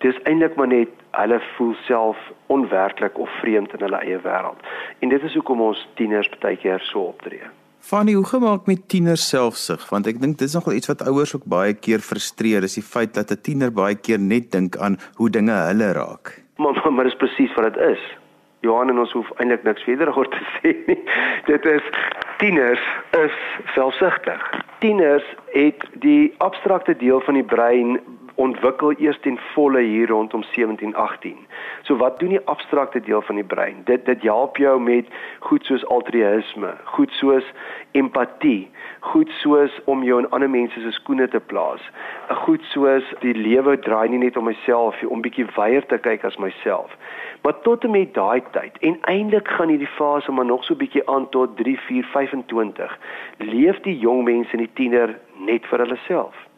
Dis 0.00 0.16
eintlik 0.24 0.54
maar 0.56 0.70
net 0.70 0.92
hulle 1.10 1.40
voel 1.56 1.74
self 1.84 2.16
onwerklik 2.46 3.18
of 3.18 3.30
vreemd 3.40 3.72
in 3.76 3.82
hulle 3.84 4.00
eie 4.00 4.20
wêreld. 4.24 4.60
En 5.04 5.08
dit 5.12 5.22
is 5.22 5.34
hoekom 5.36 5.60
ons 5.60 5.88
tieners 6.00 6.30
baie 6.40 6.56
keer 6.56 6.80
so 6.88 7.10
optree. 7.12 7.50
Fanny, 7.80 8.12
hoe 8.12 8.24
gemaak 8.24 8.66
met 8.68 8.88
tieners 8.92 9.22
selfsug? 9.28 9.86
Want 9.88 10.08
ek 10.08 10.20
dink 10.20 10.38
dis 10.38 10.54
nogal 10.56 10.76
iets 10.76 10.88
wat 10.88 11.04
ouers 11.08 11.34
ook 11.36 11.44
baie 11.48 11.72
keer 11.72 12.04
frustreer, 12.04 12.64
is 12.64 12.76
die 12.76 12.84
feit 12.84 13.14
dat 13.16 13.32
'n 13.32 13.40
tiener 13.42 13.72
baie 13.72 13.96
keer 13.96 14.20
net 14.20 14.50
dink 14.52 14.76
aan 14.76 14.96
hoe 15.16 15.30
dinge 15.30 15.52
hulle 15.52 15.92
raak. 15.92 16.42
Maar 16.56 16.74
maar, 16.74 16.92
maar 16.92 17.04
dis 17.04 17.20
presies 17.20 17.54
wat 17.54 17.74
dit 17.74 17.82
is. 17.96 18.02
Johan 18.60 18.88
en 18.88 18.98
ons 18.98 19.12
hoef 19.12 19.30
eintlik 19.36 19.62
niks 19.64 19.82
verder 19.82 20.16
oor 20.16 20.28
te 20.28 20.42
sê 20.60 20.76
nie. 20.86 21.00
Dit 21.46 21.64
is 21.64 21.82
tieners 22.38 22.84
is 23.16 23.36
selfsugtig. 23.74 24.40
Tieners 24.78 25.24
het 25.52 25.84
die 26.04 26.34
abstrakte 26.38 26.96
deel 26.96 27.20
van 27.20 27.34
die 27.34 27.44
brein 27.44 28.00
ontwikkel 28.40 28.94
eers 28.96 29.18
ten 29.20 29.38
volle 29.52 29.80
hier 29.84 30.08
rondom 30.08 30.42
1718. 30.42 31.36
So 31.82 31.96
wat 31.96 32.18
doen 32.18 32.32
die 32.34 32.40
abstrakte 32.44 33.00
deel 33.00 33.22
van 33.22 33.34
die 33.40 33.44
brein? 33.44 33.82
Dit 33.84 34.06
dit 34.06 34.22
help 34.22 34.56
jou 34.56 34.80
met 34.80 35.06
goed 35.38 35.64
soos 35.68 35.84
altruïsme, 35.86 36.72
goed 36.94 37.12
soos 37.18 37.52
empatie, 37.92 38.70
goed 39.12 39.30
soos 39.42 39.76
om 39.84 40.04
jou 40.06 40.18
in 40.22 40.28
ander 40.30 40.50
mense 40.50 40.80
se 40.80 40.92
skoene 40.96 41.28
te 41.28 41.40
plaas. 41.52 41.84
'n 42.30 42.34
Goed 42.34 42.64
soos 42.72 43.14
die 43.20 43.34
lewe 43.34 43.78
draai 43.78 44.08
nie 44.08 44.24
net 44.24 44.36
om 44.36 44.44
myself 44.44 45.00
nie, 45.02 45.10
om 45.10 45.22
bietjie 45.22 45.46
weier 45.56 45.86
te 45.86 45.98
kyk 45.98 46.24
as 46.24 46.36
myself. 46.36 46.96
Maar 47.42 47.60
tot 47.60 47.84
en 47.84 47.90
met 47.90 48.14
daai 48.14 48.42
tyd 48.52 48.78
en 48.80 48.98
eintlik 49.00 49.48
gaan 49.48 49.68
hierdie 49.68 49.94
fase 49.96 50.32
maar 50.32 50.46
nog 50.46 50.64
so 50.64 50.74
bietjie 50.74 51.08
aan 51.08 51.28
tot 51.28 51.56
3, 51.56 51.78
4, 51.78 52.04
25. 52.04 52.98
Leef 53.38 53.80
die 53.80 53.98
jong 53.98 54.24
mense 54.24 54.52
en 54.52 54.64
die 54.64 54.74
tiener 54.74 55.18
net 55.36 55.66
vir 55.66 55.78
hulle 55.78 55.98
self 56.06 56.49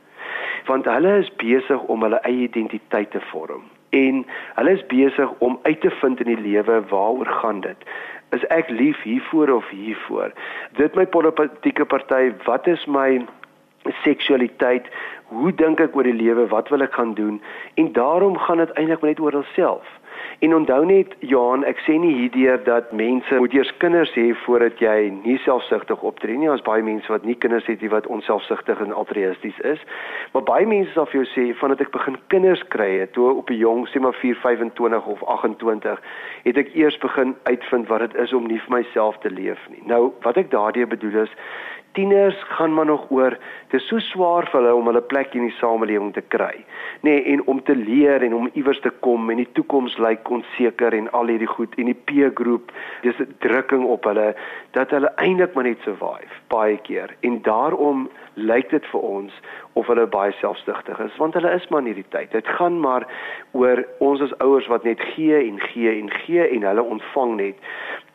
want 0.67 0.89
hulle 0.91 1.19
is 1.19 1.31
besig 1.43 1.83
om 1.93 2.03
hulle 2.03 2.21
eie 2.29 2.49
identiteit 2.49 3.11
te 3.11 3.21
vorm. 3.31 3.63
En 3.91 4.25
hulle 4.55 4.73
is 4.79 4.87
besig 4.87 5.31
om 5.39 5.59
uit 5.63 5.81
te 5.81 5.91
vind 6.01 6.21
in 6.21 6.31
die 6.35 6.41
lewe 6.41 6.81
waaroor 6.89 7.27
gaan 7.43 7.61
dit. 7.61 7.89
Is 8.33 8.45
ek 8.49 8.71
lief 8.73 9.03
hiervoor 9.05 9.51
of 9.53 9.69
hiervoor? 9.69 10.33
Dit 10.81 10.95
my 10.97 11.07
politieke 11.07 11.85
party 11.85 12.31
wat 12.47 12.67
is 12.67 12.87
my 12.87 13.21
seksualiteit? 14.05 14.89
Hoe 15.33 15.53
dink 15.53 15.81
ek 15.81 15.97
oor 15.97 16.09
die 16.09 16.17
lewe? 16.17 16.47
Wat 16.49 16.71
wil 16.73 16.85
ek 16.87 16.95
gaan 16.97 17.15
doen? 17.19 17.43
En 17.75 17.93
daarom 17.93 18.39
gaan 18.39 18.63
dit 18.65 18.73
eintlik 18.81 19.05
net 19.05 19.21
oor 19.21 19.43
hulself 19.43 19.99
En 20.39 20.55
onthou 20.55 20.85
net 20.85 21.15
Johan, 21.19 21.65
ek 21.65 21.79
sê 21.87 21.95
nie 21.99 22.15
hierdeur 22.17 22.59
dat 22.65 22.93
mense 22.93 23.39
moet 23.39 23.55
eers 23.55 23.71
kinders 23.79 24.11
hê 24.19 24.33
voordat 24.45 24.81
jy 24.83 25.11
nie 25.23 25.39
selfsugtig 25.45 26.03
optree 26.03 26.39
nie. 26.39 26.51
Ons 26.51 26.65
baie 26.67 26.83
mense 26.83 27.13
wat 27.13 27.25
nie 27.29 27.37
kinders 27.39 27.67
het 27.71 27.81
nie 27.81 27.91
wat 27.93 28.07
onselfsugtig 28.07 28.81
en 28.83 28.93
altruïsties 28.93 29.59
is. 29.75 29.83
Maar 30.35 30.47
baie 30.49 30.67
mense 30.67 30.93
sal 30.97 31.07
vir 31.13 31.23
jou 31.23 31.29
sê 31.33 31.47
vandat 31.61 31.85
ek 31.87 31.93
begin 31.95 32.19
kinders 32.35 32.65
kry 32.75 32.91
het, 33.01 33.13
toe 33.13 33.31
op 33.35 33.51
'n 33.51 33.61
jong 33.61 33.87
sê 33.89 34.01
maar 34.01 34.19
4, 34.19 34.35
25 34.43 35.07
of 35.07 35.23
28, 35.25 36.01
het 36.45 36.57
ek 36.57 36.75
eers 36.75 36.99
begin 36.99 37.37
uitvind 37.45 37.89
wat 37.89 38.01
dit 38.01 38.15
is 38.15 38.33
om 38.33 38.47
nie 38.47 38.61
vir 38.67 38.77
myself 38.79 39.19
te 39.19 39.31
leef 39.31 39.61
nie. 39.71 39.83
Nou, 39.87 40.13
wat 40.23 40.37
ek 40.37 40.51
daardie 40.51 40.87
bedoel 40.87 41.23
is, 41.23 41.33
tieners 41.93 42.43
gaan 42.43 42.75
maar 42.75 42.87
nog 42.87 43.11
oor. 43.11 43.39
Dit 43.69 43.81
is 43.81 43.89
so 43.89 43.99
swaar 43.99 44.49
vir 44.51 44.61
hulle 44.61 44.75
om 44.75 44.89
hulle 44.91 45.03
plek 45.13 45.35
in 45.35 45.47
die 45.47 45.57
samelewing 45.59 46.13
te 46.17 46.23
kry. 46.35 46.65
Nê 47.03 47.11
nee, 47.11 47.25
en 47.33 47.45
om 47.47 47.63
te 47.63 47.77
leer 47.77 48.23
en 48.23 48.35
om 48.35 48.51
iewers 48.53 48.81
te 48.81 48.93
kom 49.05 49.31
en 49.31 49.41
die 49.43 49.49
toekoms 49.59 49.99
lyk 50.03 50.31
onseker 50.31 50.95
en 50.97 51.11
al 51.13 51.33
hierdie 51.33 51.51
goed 51.51 51.75
en 51.77 51.91
die 51.91 51.99
peer 52.11 52.33
groep 52.35 52.73
dis 53.03 53.19
'n 53.21 53.35
drukking 53.45 53.85
op 53.85 54.05
hulle 54.05 54.35
dat 54.73 54.91
hulle 54.91 55.13
eintlik 55.17 55.55
maar 55.55 55.65
net 55.65 55.81
survive 55.85 56.41
baie 56.49 56.77
keer. 56.77 57.17
En 57.21 57.43
daarom 57.43 58.09
lyk 58.35 58.71
dit 58.71 58.87
vir 58.93 59.01
ons 59.01 59.33
of 59.73 59.87
hulle 59.87 60.07
baie 60.07 60.33
selfsugtig 60.33 60.99
is 61.01 61.17
want 61.17 61.35
hulle 61.35 61.53
is 61.53 61.69
maar 61.69 61.81
in 61.81 61.93
hierdie 61.93 62.09
tyd. 62.09 62.31
Dit 62.33 62.47
gaan 62.47 62.81
maar 62.81 63.07
oor 63.53 63.85
ons 63.99 64.21
as 64.21 64.39
ouers 64.39 64.67
wat 64.67 64.85
net 64.85 65.01
gee 65.15 65.37
en 65.49 65.61
gee 65.61 66.01
en 66.01 66.11
gee 66.11 66.49
en 66.49 66.63
hulle 66.63 66.83
ontvang 66.83 67.37
net 67.37 67.57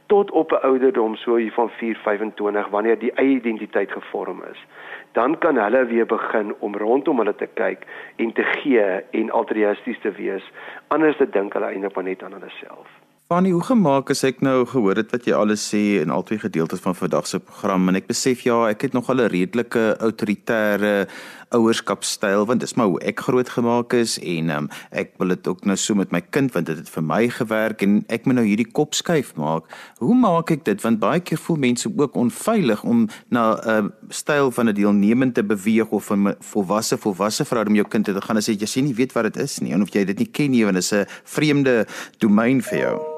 tot 0.07 0.31
op 0.31 0.51
'n 0.51 0.65
ouderdom 0.65 1.15
so 1.15 1.35
hier 1.35 1.51
van 1.51 1.69
425 1.69 2.67
wanneer 2.67 2.99
die 2.99 3.11
eie 3.11 3.35
identiteit 3.35 3.91
gevorm 3.91 4.43
is 4.51 4.65
dan 5.11 5.37
kan 5.37 5.57
hulle 5.57 5.85
weer 5.85 6.05
begin 6.05 6.55
om 6.59 6.75
rondom 6.75 7.17
hulle 7.17 7.35
te 7.35 7.49
kyk 7.53 7.85
en 8.15 8.33
te 8.33 8.43
gee 8.43 8.85
en 9.11 9.31
altruïsties 9.31 9.99
te 9.99 10.11
wees 10.11 10.51
anders 10.87 11.17
te 11.17 11.29
dink 11.29 11.53
hulle 11.53 11.65
eintlik 11.65 11.95
maar 11.95 12.03
net 12.03 12.23
aan 12.23 12.31
hulle 12.31 12.49
self 12.49 13.06
Fanny, 13.27 13.49
hoe 13.51 13.63
gemaak 13.67 14.07
as 14.13 14.21
ek 14.23 14.37
nou 14.39 14.61
gehoor 14.71 14.95
het 15.01 15.09
wat 15.11 15.25
jy 15.27 15.33
alles 15.35 15.65
sê 15.73 15.81
in 15.99 16.13
albei 16.15 16.37
gedeeltes 16.39 16.79
van 16.79 16.93
vandag 16.95 17.25
se 17.27 17.41
program 17.43 17.89
en 17.91 17.99
ek 17.99 18.05
besef 18.07 18.45
ja, 18.45 18.55
ek 18.69 18.85
het 18.85 18.93
nog 18.95 19.09
al 19.11 19.19
'n 19.19 19.27
redelike 19.33 19.97
autoritaire 19.99 21.09
ouerskapstyl 21.51 22.45
want 22.47 22.63
dis 22.63 22.73
maar 22.79 22.87
hoe 22.87 23.01
ek 23.03 23.19
grootgemaak 23.19 23.91
is 23.99 24.15
en 24.23 24.49
um, 24.49 24.69
ek 24.91 25.11
wil 25.19 25.27
dit 25.27 25.47
ook 25.47 25.65
nou 25.65 25.75
so 25.75 25.93
met 25.95 26.11
my 26.11 26.21
kind 26.21 26.53
want 26.55 26.67
dit 26.71 26.77
het 26.77 26.87
vir 26.89 27.03
my 27.03 27.27
gewerk 27.27 27.81
en 27.81 28.05
ek 28.07 28.23
moet 28.25 28.35
nou 28.35 28.45
hierdie 28.47 28.71
kop 28.71 28.95
skuif 28.95 29.35
maak. 29.35 29.67
Hoe 29.99 30.15
maak 30.15 30.49
ek 30.51 30.63
dit 30.63 30.81
want 30.81 30.99
baie 30.99 31.19
keer 31.19 31.37
voel 31.37 31.57
mense 31.57 31.91
ook 31.97 32.15
onveilig 32.15 32.83
om 32.83 33.09
na 33.27 33.59
'n 33.59 33.67
uh, 33.67 33.91
styl 34.07 34.51
van 34.51 34.69
'n 34.69 34.73
deelnemend 34.73 35.35
te 35.35 35.43
beweeg 35.43 35.91
of 35.91 36.11
'n 36.11 36.35
volwasse 36.39 36.97
volwasse 36.97 37.43
verhouding 37.43 37.75
met 37.75 37.83
jou 37.83 37.91
kind 37.91 38.05
te 38.05 38.21
gaan 38.21 38.37
as 38.37 38.47
jy 38.47 38.55
jy 38.55 38.81
nie 38.81 38.95
weet 38.95 39.11
wat 39.11 39.33
dit 39.33 39.43
is 39.43 39.59
nie 39.59 39.73
en 39.73 39.81
of 39.81 39.91
jy 39.91 40.05
dit 40.05 40.17
nie 40.17 40.31
ken 40.31 40.51
nie 40.51 40.63
want 40.63 40.79
dit 40.79 40.83
is 40.83 40.93
'n 40.93 41.05
vreemde 41.23 41.85
domein 42.19 42.61
vir 42.61 42.79
jou. 42.79 43.16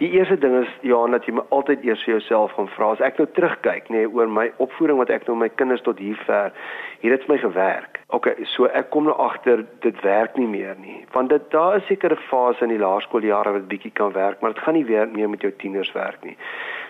Die 0.00 0.10
eerste 0.16 0.38
ding 0.38 0.54
is 0.62 0.68
ja, 0.80 0.98
dat 1.12 1.26
jy 1.28 1.34
altyd 1.52 1.82
eers 1.84 2.00
vir 2.06 2.14
jouself 2.14 2.54
gaan 2.56 2.70
vra 2.72 2.94
as 2.94 3.02
ek 3.04 3.18
nou 3.20 3.26
terugkyk 3.36 3.90
nê 3.92 3.98
nee, 3.98 4.08
oor 4.08 4.30
my 4.32 4.46
opvoeding 4.64 4.96
wat 4.96 5.12
ek 5.12 5.26
nou 5.28 5.36
my 5.36 5.50
kinders 5.60 5.84
tot 5.84 6.00
hier 6.00 6.16
ver, 6.24 6.54
het 7.02 7.12
dit 7.12 7.26
vir 7.26 7.34
my 7.34 7.36
gewerk. 7.42 8.00
OK, 8.16 8.30
so 8.54 8.64
ek 8.80 8.88
kom 8.94 9.10
nou 9.10 9.16
agter 9.20 9.60
dit 9.84 10.00
werk 10.00 10.38
nie 10.40 10.48
meer 10.48 10.72
nie. 10.80 11.02
Want 11.12 11.28
dit 11.34 11.44
daar 11.52 11.76
is 11.76 11.84
sekere 11.90 12.16
fase 12.30 12.64
in 12.64 12.72
die 12.72 12.80
laerskooljare 12.80 13.52
wat 13.58 13.68
bietjie 13.68 13.92
kan 14.00 14.16
werk, 14.16 14.40
maar 14.40 14.56
dit 14.56 14.64
gaan 14.64 14.78
nie 14.78 14.86
weer 14.88 15.12
meer 15.12 15.28
met 15.28 15.44
jou 15.44 15.52
tieners 15.60 15.92
werk 15.92 16.24
nie. 16.24 16.36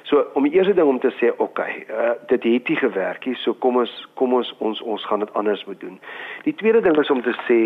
So 0.07 0.23
om 0.39 0.47
die 0.47 0.55
eerste 0.55 0.77
ding 0.79 0.89
om 0.89 1.03
te 1.03 1.11
sê, 1.19 1.33
OK, 1.43 1.61
uh, 1.61 2.15
dit 2.31 2.47
het 2.47 2.71
nie 2.71 2.79
gewerk 2.79 3.27
nie, 3.27 3.35
so 3.43 3.59
kom 3.59 3.83
ons 3.83 3.93
kom 4.19 4.39
ons 4.39 4.55
ons 4.63 4.87
ons 4.87 5.11
gaan 5.11 5.27
dit 5.27 5.35
anders 5.39 5.67
moet 5.67 5.83
doen. 5.83 5.99
Die 6.47 6.55
tweede 6.63 6.81
ding 6.87 6.97
is 7.03 7.11
om 7.11 7.27
te 7.27 7.35
sê 7.45 7.61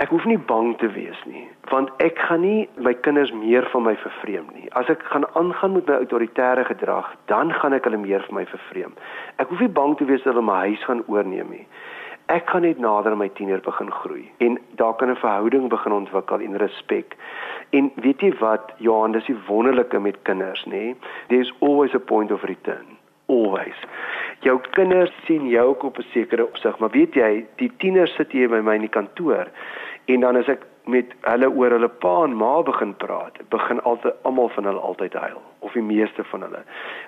Ek 0.00 0.08
hoef 0.14 0.24
nie 0.24 0.38
bang 0.48 0.70
te 0.80 0.88
wees 0.94 1.18
nie, 1.28 1.42
want 1.68 1.90
ek 2.00 2.16
gaan 2.24 2.40
nie 2.40 2.62
my 2.80 2.94
kinders 3.04 3.34
meer 3.36 3.66
van 3.68 3.82
my 3.84 3.92
vervreem 4.00 4.46
nie. 4.56 4.70
As 4.80 4.88
ek 4.88 5.02
gaan 5.10 5.26
aangaan 5.36 5.74
met 5.74 5.90
my 5.92 5.98
autoritaire 6.00 6.64
gedrag, 6.64 7.10
dan 7.28 7.52
gaan 7.52 7.76
ek 7.76 7.84
hulle 7.84 8.00
meer 8.00 8.24
van 8.30 8.38
my 8.38 8.46
vervreem. 8.48 8.94
Ek 9.44 9.52
hoef 9.52 9.60
nie 9.60 9.74
bang 9.76 9.92
te 9.98 10.06
wees 10.08 10.24
dat 10.24 10.32
hulle 10.32 10.46
my 10.46 10.56
huis 10.70 10.86
gaan 10.88 11.02
oorneem 11.04 11.52
nie. 11.52 11.66
Ek 12.32 12.48
gaan 12.48 12.64
net 12.64 12.80
nader 12.80 13.12
aan 13.12 13.20
my 13.20 13.28
tiener 13.36 13.60
begin 13.66 13.92
groei 13.92 14.24
en 14.40 14.56
daar 14.80 14.96
kan 14.96 15.12
'n 15.12 15.20
verhouding 15.20 15.68
begin 15.68 15.92
ontwikkel 15.92 16.40
en 16.48 16.56
respek. 16.64 17.18
En 17.76 17.92
weet 18.00 18.24
jy 18.24 18.32
wat, 18.40 18.72
Johan, 18.78 19.12
dis 19.12 19.26
die 19.26 19.36
wonderlike 19.48 20.00
met 20.00 20.16
kinders, 20.22 20.64
nê? 20.64 20.96
There's 21.28 21.52
always 21.60 21.94
a 21.94 21.98
point 21.98 22.32
of 22.32 22.42
return. 22.42 22.96
Always 23.26 23.76
jou 24.44 24.56
kinders 24.74 25.12
sien 25.26 25.48
jou 25.48 25.74
op 25.78 25.98
'n 25.98 26.06
sekere 26.12 26.46
opsig, 26.46 26.78
maar 26.78 26.90
weet 26.90 27.14
jy, 27.14 27.46
die 27.56 27.72
tieners 27.76 28.14
sit 28.14 28.32
hier 28.32 28.48
by 28.48 28.60
my 28.60 28.74
in 28.74 28.80
die 28.80 28.88
kantoor 28.88 29.46
en 30.14 30.20
dan 30.20 30.36
as 30.36 30.48
ek 30.48 30.66
met 30.90 31.12
hulle 31.20 31.48
oor 31.50 31.74
hulle 31.76 31.88
pa 32.02 32.14
en 32.24 32.34
ma 32.36 32.62
begin 32.66 32.92
praat, 32.96 33.38
begin 33.52 33.80
altyd 33.88 34.14
almal 34.28 34.48
van 34.56 34.68
hulle 34.70 34.82
altyd 34.90 35.14
huil 35.14 35.40
of 35.60 35.72
die 35.76 35.84
meeste 35.84 36.24
van 36.24 36.42
hulle. 36.46 36.62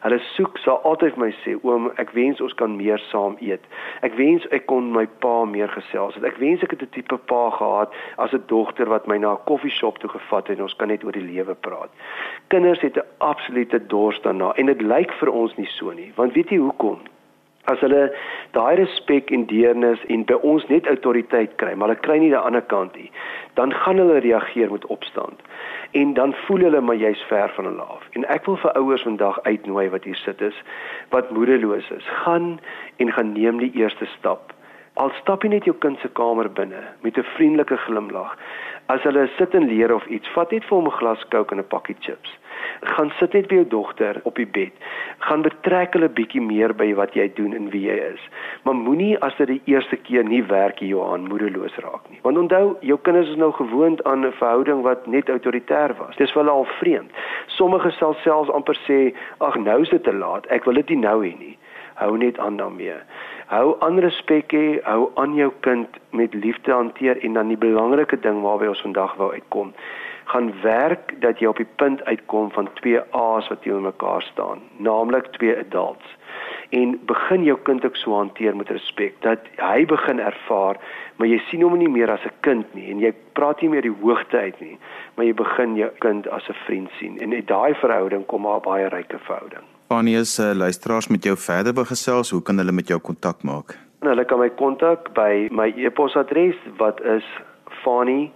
Hulle 0.05 0.19
soek 0.35 0.59
sal 0.61 0.83
altyd 0.89 1.17
my 1.17 1.31
sê, 1.43 1.55
"Oom, 1.65 1.91
ek 1.97 2.11
wens 2.13 2.41
ons 2.41 2.55
kan 2.55 2.77
meer 2.77 2.99
saam 2.99 3.37
eet. 3.41 3.65
Ek 4.03 4.15
wens 4.15 4.47
ek 4.51 4.67
kon 4.67 4.93
my 4.93 5.07
pa 5.07 5.45
meer 5.45 5.69
gesels 5.69 6.15
het. 6.15 6.25
Ek 6.25 6.37
wens 6.37 6.63
ek 6.63 6.71
het 6.71 6.83
'n 6.83 6.91
tipe 6.93 7.17
pa 7.17 7.51
gehad 7.51 7.93
as 8.19 8.33
'n 8.33 8.45
dogter 8.47 8.89
wat 8.89 9.07
my 9.07 9.17
na 9.19 9.33
'n 9.33 9.45
koffieshop 9.47 9.99
toe 9.99 10.11
gevat 10.11 10.47
het 10.49 10.59
en 10.59 10.63
ons 10.63 10.77
kan 10.77 10.89
net 10.89 11.05
oor 11.05 11.13
die 11.13 11.33
lewe 11.33 11.55
praat." 11.55 11.91
Kinders 12.49 12.81
het 12.81 12.97
'n 12.97 13.07
absolute 13.19 13.87
dors 13.87 14.21
daarna 14.21 14.53
en 14.57 14.67
dit 14.67 14.83
lyk 14.83 15.13
vir 15.13 15.31
ons 15.31 15.57
nie 15.57 15.69
so 15.69 15.91
nie, 15.93 16.13
want 16.17 16.33
weet 16.33 16.51
jy 16.51 16.57
hoekom? 16.59 16.99
As 17.71 17.81
hulle 17.85 18.11
daai 18.57 18.77
respek 18.81 19.31
en 19.31 19.45
deernis 19.47 20.01
en 20.11 20.25
by 20.27 20.39
ons 20.49 20.65
net 20.71 20.89
autoriteit 20.91 21.55
kry, 21.63 21.75
maar 21.75 21.93
hulle 21.93 22.05
kry 22.07 22.19
nie 22.19 22.33
die 22.33 22.41
ander 22.41 22.65
kant 22.73 22.97
nie, 22.99 23.11
dan 23.59 23.75
gaan 23.85 24.01
hulle 24.03 24.19
reageer 24.25 24.73
met 24.73 24.87
opstand. 24.95 25.45
En 25.99 26.15
dan 26.19 26.35
voel 26.47 26.67
hulle 26.67 26.81
maar 26.81 26.99
jy's 26.99 27.23
ver 27.29 27.53
van 27.57 27.69
hulle 27.71 27.87
af. 27.95 28.09
En 28.19 28.27
ek 28.35 28.49
wil 28.49 28.59
vir 28.65 28.75
ouers 28.81 29.07
vandag 29.07 29.39
uitnooi 29.47 29.87
wat 29.95 30.09
hier 30.09 30.19
sit 30.25 30.43
is, 30.43 30.59
wat 31.15 31.31
moedeloos 31.31 31.91
is, 31.95 32.11
gaan 32.25 32.59
en 32.97 33.13
gaan 33.13 33.33
neem 33.37 33.63
die 33.63 33.73
eerste 33.79 34.09
stap. 34.17 34.53
Al 35.01 35.13
stap 35.21 35.45
jy 35.45 35.55
net 35.55 35.69
jou 35.69 35.77
kind 35.81 36.01
se 36.03 36.11
kamer 36.19 36.51
binne 36.53 36.83
met 37.01 37.17
'n 37.17 37.31
vriendelike 37.37 37.77
glimlag. 37.87 38.37
As 38.89 39.03
hulle 39.03 39.29
sit 39.39 39.55
en 39.55 39.69
leer 39.69 39.95
of 39.95 40.07
iets, 40.07 40.29
vat 40.35 40.51
net 40.51 40.65
vir 40.65 40.77
hom 40.77 40.87
'n 40.87 40.99
glas 40.99 41.25
Coke 41.31 41.55
en 41.55 41.61
'n 41.61 41.69
pakkie 41.69 41.97
chips 42.01 42.42
gaan 42.81 43.13
sit 43.19 43.33
net 43.33 43.49
by 43.49 43.55
jou 43.55 43.67
dogter 43.69 44.21
op 44.29 44.37
die 44.37 44.47
bed. 44.47 44.73
Gaan 45.19 45.43
betrek 45.43 45.93
hulle 45.97 46.09
bietjie 46.09 46.41
meer 46.41 46.75
by 46.75 46.93
wat 46.99 47.15
jy 47.15 47.29
doen 47.37 47.55
en 47.57 47.71
wie 47.71 47.85
jy 47.87 47.99
is. 48.13 48.23
Maar 48.63 48.75
moenie 48.75 49.15
as 49.25 49.37
dit 49.39 49.49
die 49.55 49.61
eerste 49.75 49.97
keer 49.97 50.25
nie 50.25 50.43
werk 50.51 50.79
hier 50.79 50.93
Johan 50.97 51.29
moedeloos 51.31 51.77
raak 51.85 52.09
nie. 52.11 52.21
Want 52.27 52.39
onthou, 52.39 52.77
jou 52.81 52.99
kinders 53.07 53.31
is 53.33 53.41
nou 53.41 53.53
gewoond 53.57 54.05
aan 54.05 54.27
'n 54.27 54.33
verhouding 54.33 54.83
wat 54.83 55.07
net 55.07 55.29
autoritair 55.29 55.95
was. 55.99 56.17
Dis 56.17 56.33
vir 56.33 56.43
hulle 56.43 56.55
al 56.55 56.69
vreemd. 56.81 57.11
Sommige 57.47 57.91
sal 57.91 58.15
selfs 58.15 58.51
amper 58.51 58.79
sê, 58.89 59.15
"Ag, 59.39 59.57
nou 59.57 59.81
is 59.83 59.89
dit 59.89 60.05
te 60.05 60.13
laat. 60.13 60.47
Ek 60.47 60.65
wil 60.65 60.75
dit 60.75 60.89
nie 60.89 60.99
nou 60.99 61.25
hê 61.25 61.39
nie." 61.39 61.59
Hou 61.95 62.17
net 62.17 62.39
aan 62.39 62.57
daarmee. 62.57 62.95
Hou 63.47 63.77
aan 63.81 63.99
respek 63.99 64.53
hê, 64.53 64.81
hou 64.83 65.11
aan 65.15 65.35
jou 65.35 65.53
kind 65.61 65.89
met 66.11 66.35
liefde 66.35 66.73
hanteer 66.73 67.25
en 67.25 67.33
dan 67.33 67.49
die 67.49 67.57
belangrike 67.57 68.21
ding 68.21 68.43
waarby 68.43 68.67
ons 68.67 68.81
vandag 68.81 69.15
wou 69.15 69.33
uitkom 69.33 69.73
gaan 70.25 70.53
werk 70.63 71.21
dat 71.21 71.39
jy 71.39 71.47
op 71.47 71.57
die 71.57 71.69
punt 71.77 72.05
uitkom 72.05 72.51
van 72.53 72.69
twee 72.81 73.01
A's 73.11 73.49
wat 73.49 73.63
teenoor 73.63 73.83
mekaar 73.83 74.23
staan, 74.23 74.61
naamlik 74.77 75.27
twee 75.37 75.57
adults. 75.59 76.17
En 76.71 77.01
begin 77.07 77.45
jou 77.45 77.59
kind 77.63 77.85
ook 77.85 77.97
so 77.97 78.15
hanteer 78.15 78.57
met 78.57 78.71
respek 78.71 79.15
dat 79.21 79.39
hy 79.57 79.85
begin 79.87 80.21
ervaar, 80.21 80.81
maar 81.17 81.29
jy 81.29 81.39
sien 81.51 81.63
hom 81.63 81.77
nie 81.79 81.91
meer 81.91 82.11
as 82.11 82.25
'n 82.25 82.35
kind 82.41 82.75
nie 82.75 82.91
en 82.91 82.99
jy 83.01 83.13
praat 83.33 83.61
nie 83.61 83.69
meer 83.69 83.83
die 83.83 83.97
hoogte 84.01 84.39
uit 84.39 84.61
nie, 84.61 84.79
maar 85.15 85.27
jy 85.27 85.35
begin 85.35 85.77
jou 85.77 85.91
kind 85.99 86.29
as 86.29 86.49
'n 86.49 86.57
vriend 86.67 86.91
sien 86.99 87.19
en 87.21 87.33
uit 87.33 87.47
daai 87.47 87.75
verhouding 87.75 88.27
kom 88.27 88.43
maar 88.43 88.61
baie 88.61 88.89
ryke 88.89 89.19
verhouding. 89.19 89.63
Wanneer 89.89 90.19
is 90.19 90.39
uh, 90.39 90.53
luisteraars 90.55 91.09
met 91.09 91.25
jou 91.25 91.37
verder 91.37 91.73
begesels, 91.73 92.31
hoe 92.31 92.43
kan 92.43 92.59
hulle 92.59 92.73
met 92.73 92.89
jou 92.89 93.01
kontak 93.01 93.43
maak? 93.43 93.79
Hulle 94.01 94.25
kan 94.25 94.39
my 94.39 94.51
kontak 94.51 95.13
by 95.15 95.49
my 95.51 95.73
e-posadres 95.77 96.57
wat 96.77 97.01
is 97.03 97.25
fani 97.85 98.33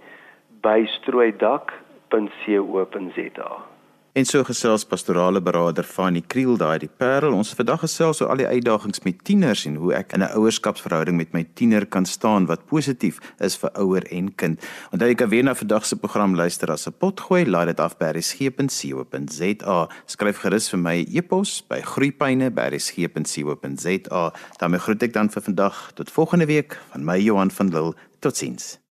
by 0.61 0.85
strooidak.co.za. 0.85 3.77
En 4.17 4.25
so 4.25 4.41
gesels 4.41 4.81
pastorale 4.89 5.37
beraader 5.45 5.85
Fanie 5.85 6.23
Kriel 6.25 6.55
daai 6.57 6.79
die 6.81 6.89
Parel. 6.89 7.35
Ons 7.37 7.51
vandag 7.53 7.83
gesels 7.83 8.17
oor 8.23 8.31
al 8.33 8.39
die 8.41 8.47
uitdagings 8.49 9.03
met 9.05 9.19
tieners 9.27 9.67
en 9.69 9.75
hoe 9.77 9.91
ek 9.93 10.15
in 10.17 10.25
'n 10.25 10.33
ouerskapsverhouding 10.39 11.17
met 11.17 11.33
my 11.33 11.43
tiener 11.53 11.85
kan 11.85 12.05
staan 12.05 12.45
wat 12.49 12.65
positief 12.65 13.19
is 13.39 13.57
vir 13.57 13.69
ouer 13.77 14.11
en 14.11 14.35
kind. 14.35 14.59
Onthou 14.91 15.07
jy 15.07 15.15
kan 15.15 15.29
weer 15.29 15.43
na 15.43 15.53
vandag 15.53 15.85
se 15.85 15.95
program 15.95 16.35
luister 16.35 16.71
as 16.71 16.87
'n 16.87 16.93
potgooi. 16.97 17.45
Laai 17.45 17.65
dit 17.65 17.79
af 17.79 17.97
by 17.97 18.05
resgep.co.za. 18.05 19.89
Skryf 20.05 20.37
gerus 20.37 20.69
vir 20.69 20.79
my 20.79 21.05
e-pos 21.13 21.67
by 21.67 21.81
groeipyne@resgep.co.za. 21.81 24.33
daarmee 24.57 24.79
groet 24.79 25.03
ek 25.03 25.13
dan 25.13 25.29
vir 25.29 25.41
vandag 25.41 25.91
tot 25.93 26.11
volgende 26.11 26.45
week 26.45 26.79
van 26.91 27.05
my 27.05 27.19
Johan 27.19 27.51
van 27.51 27.69
Lille. 27.69 27.93
Totsiens. 28.19 28.86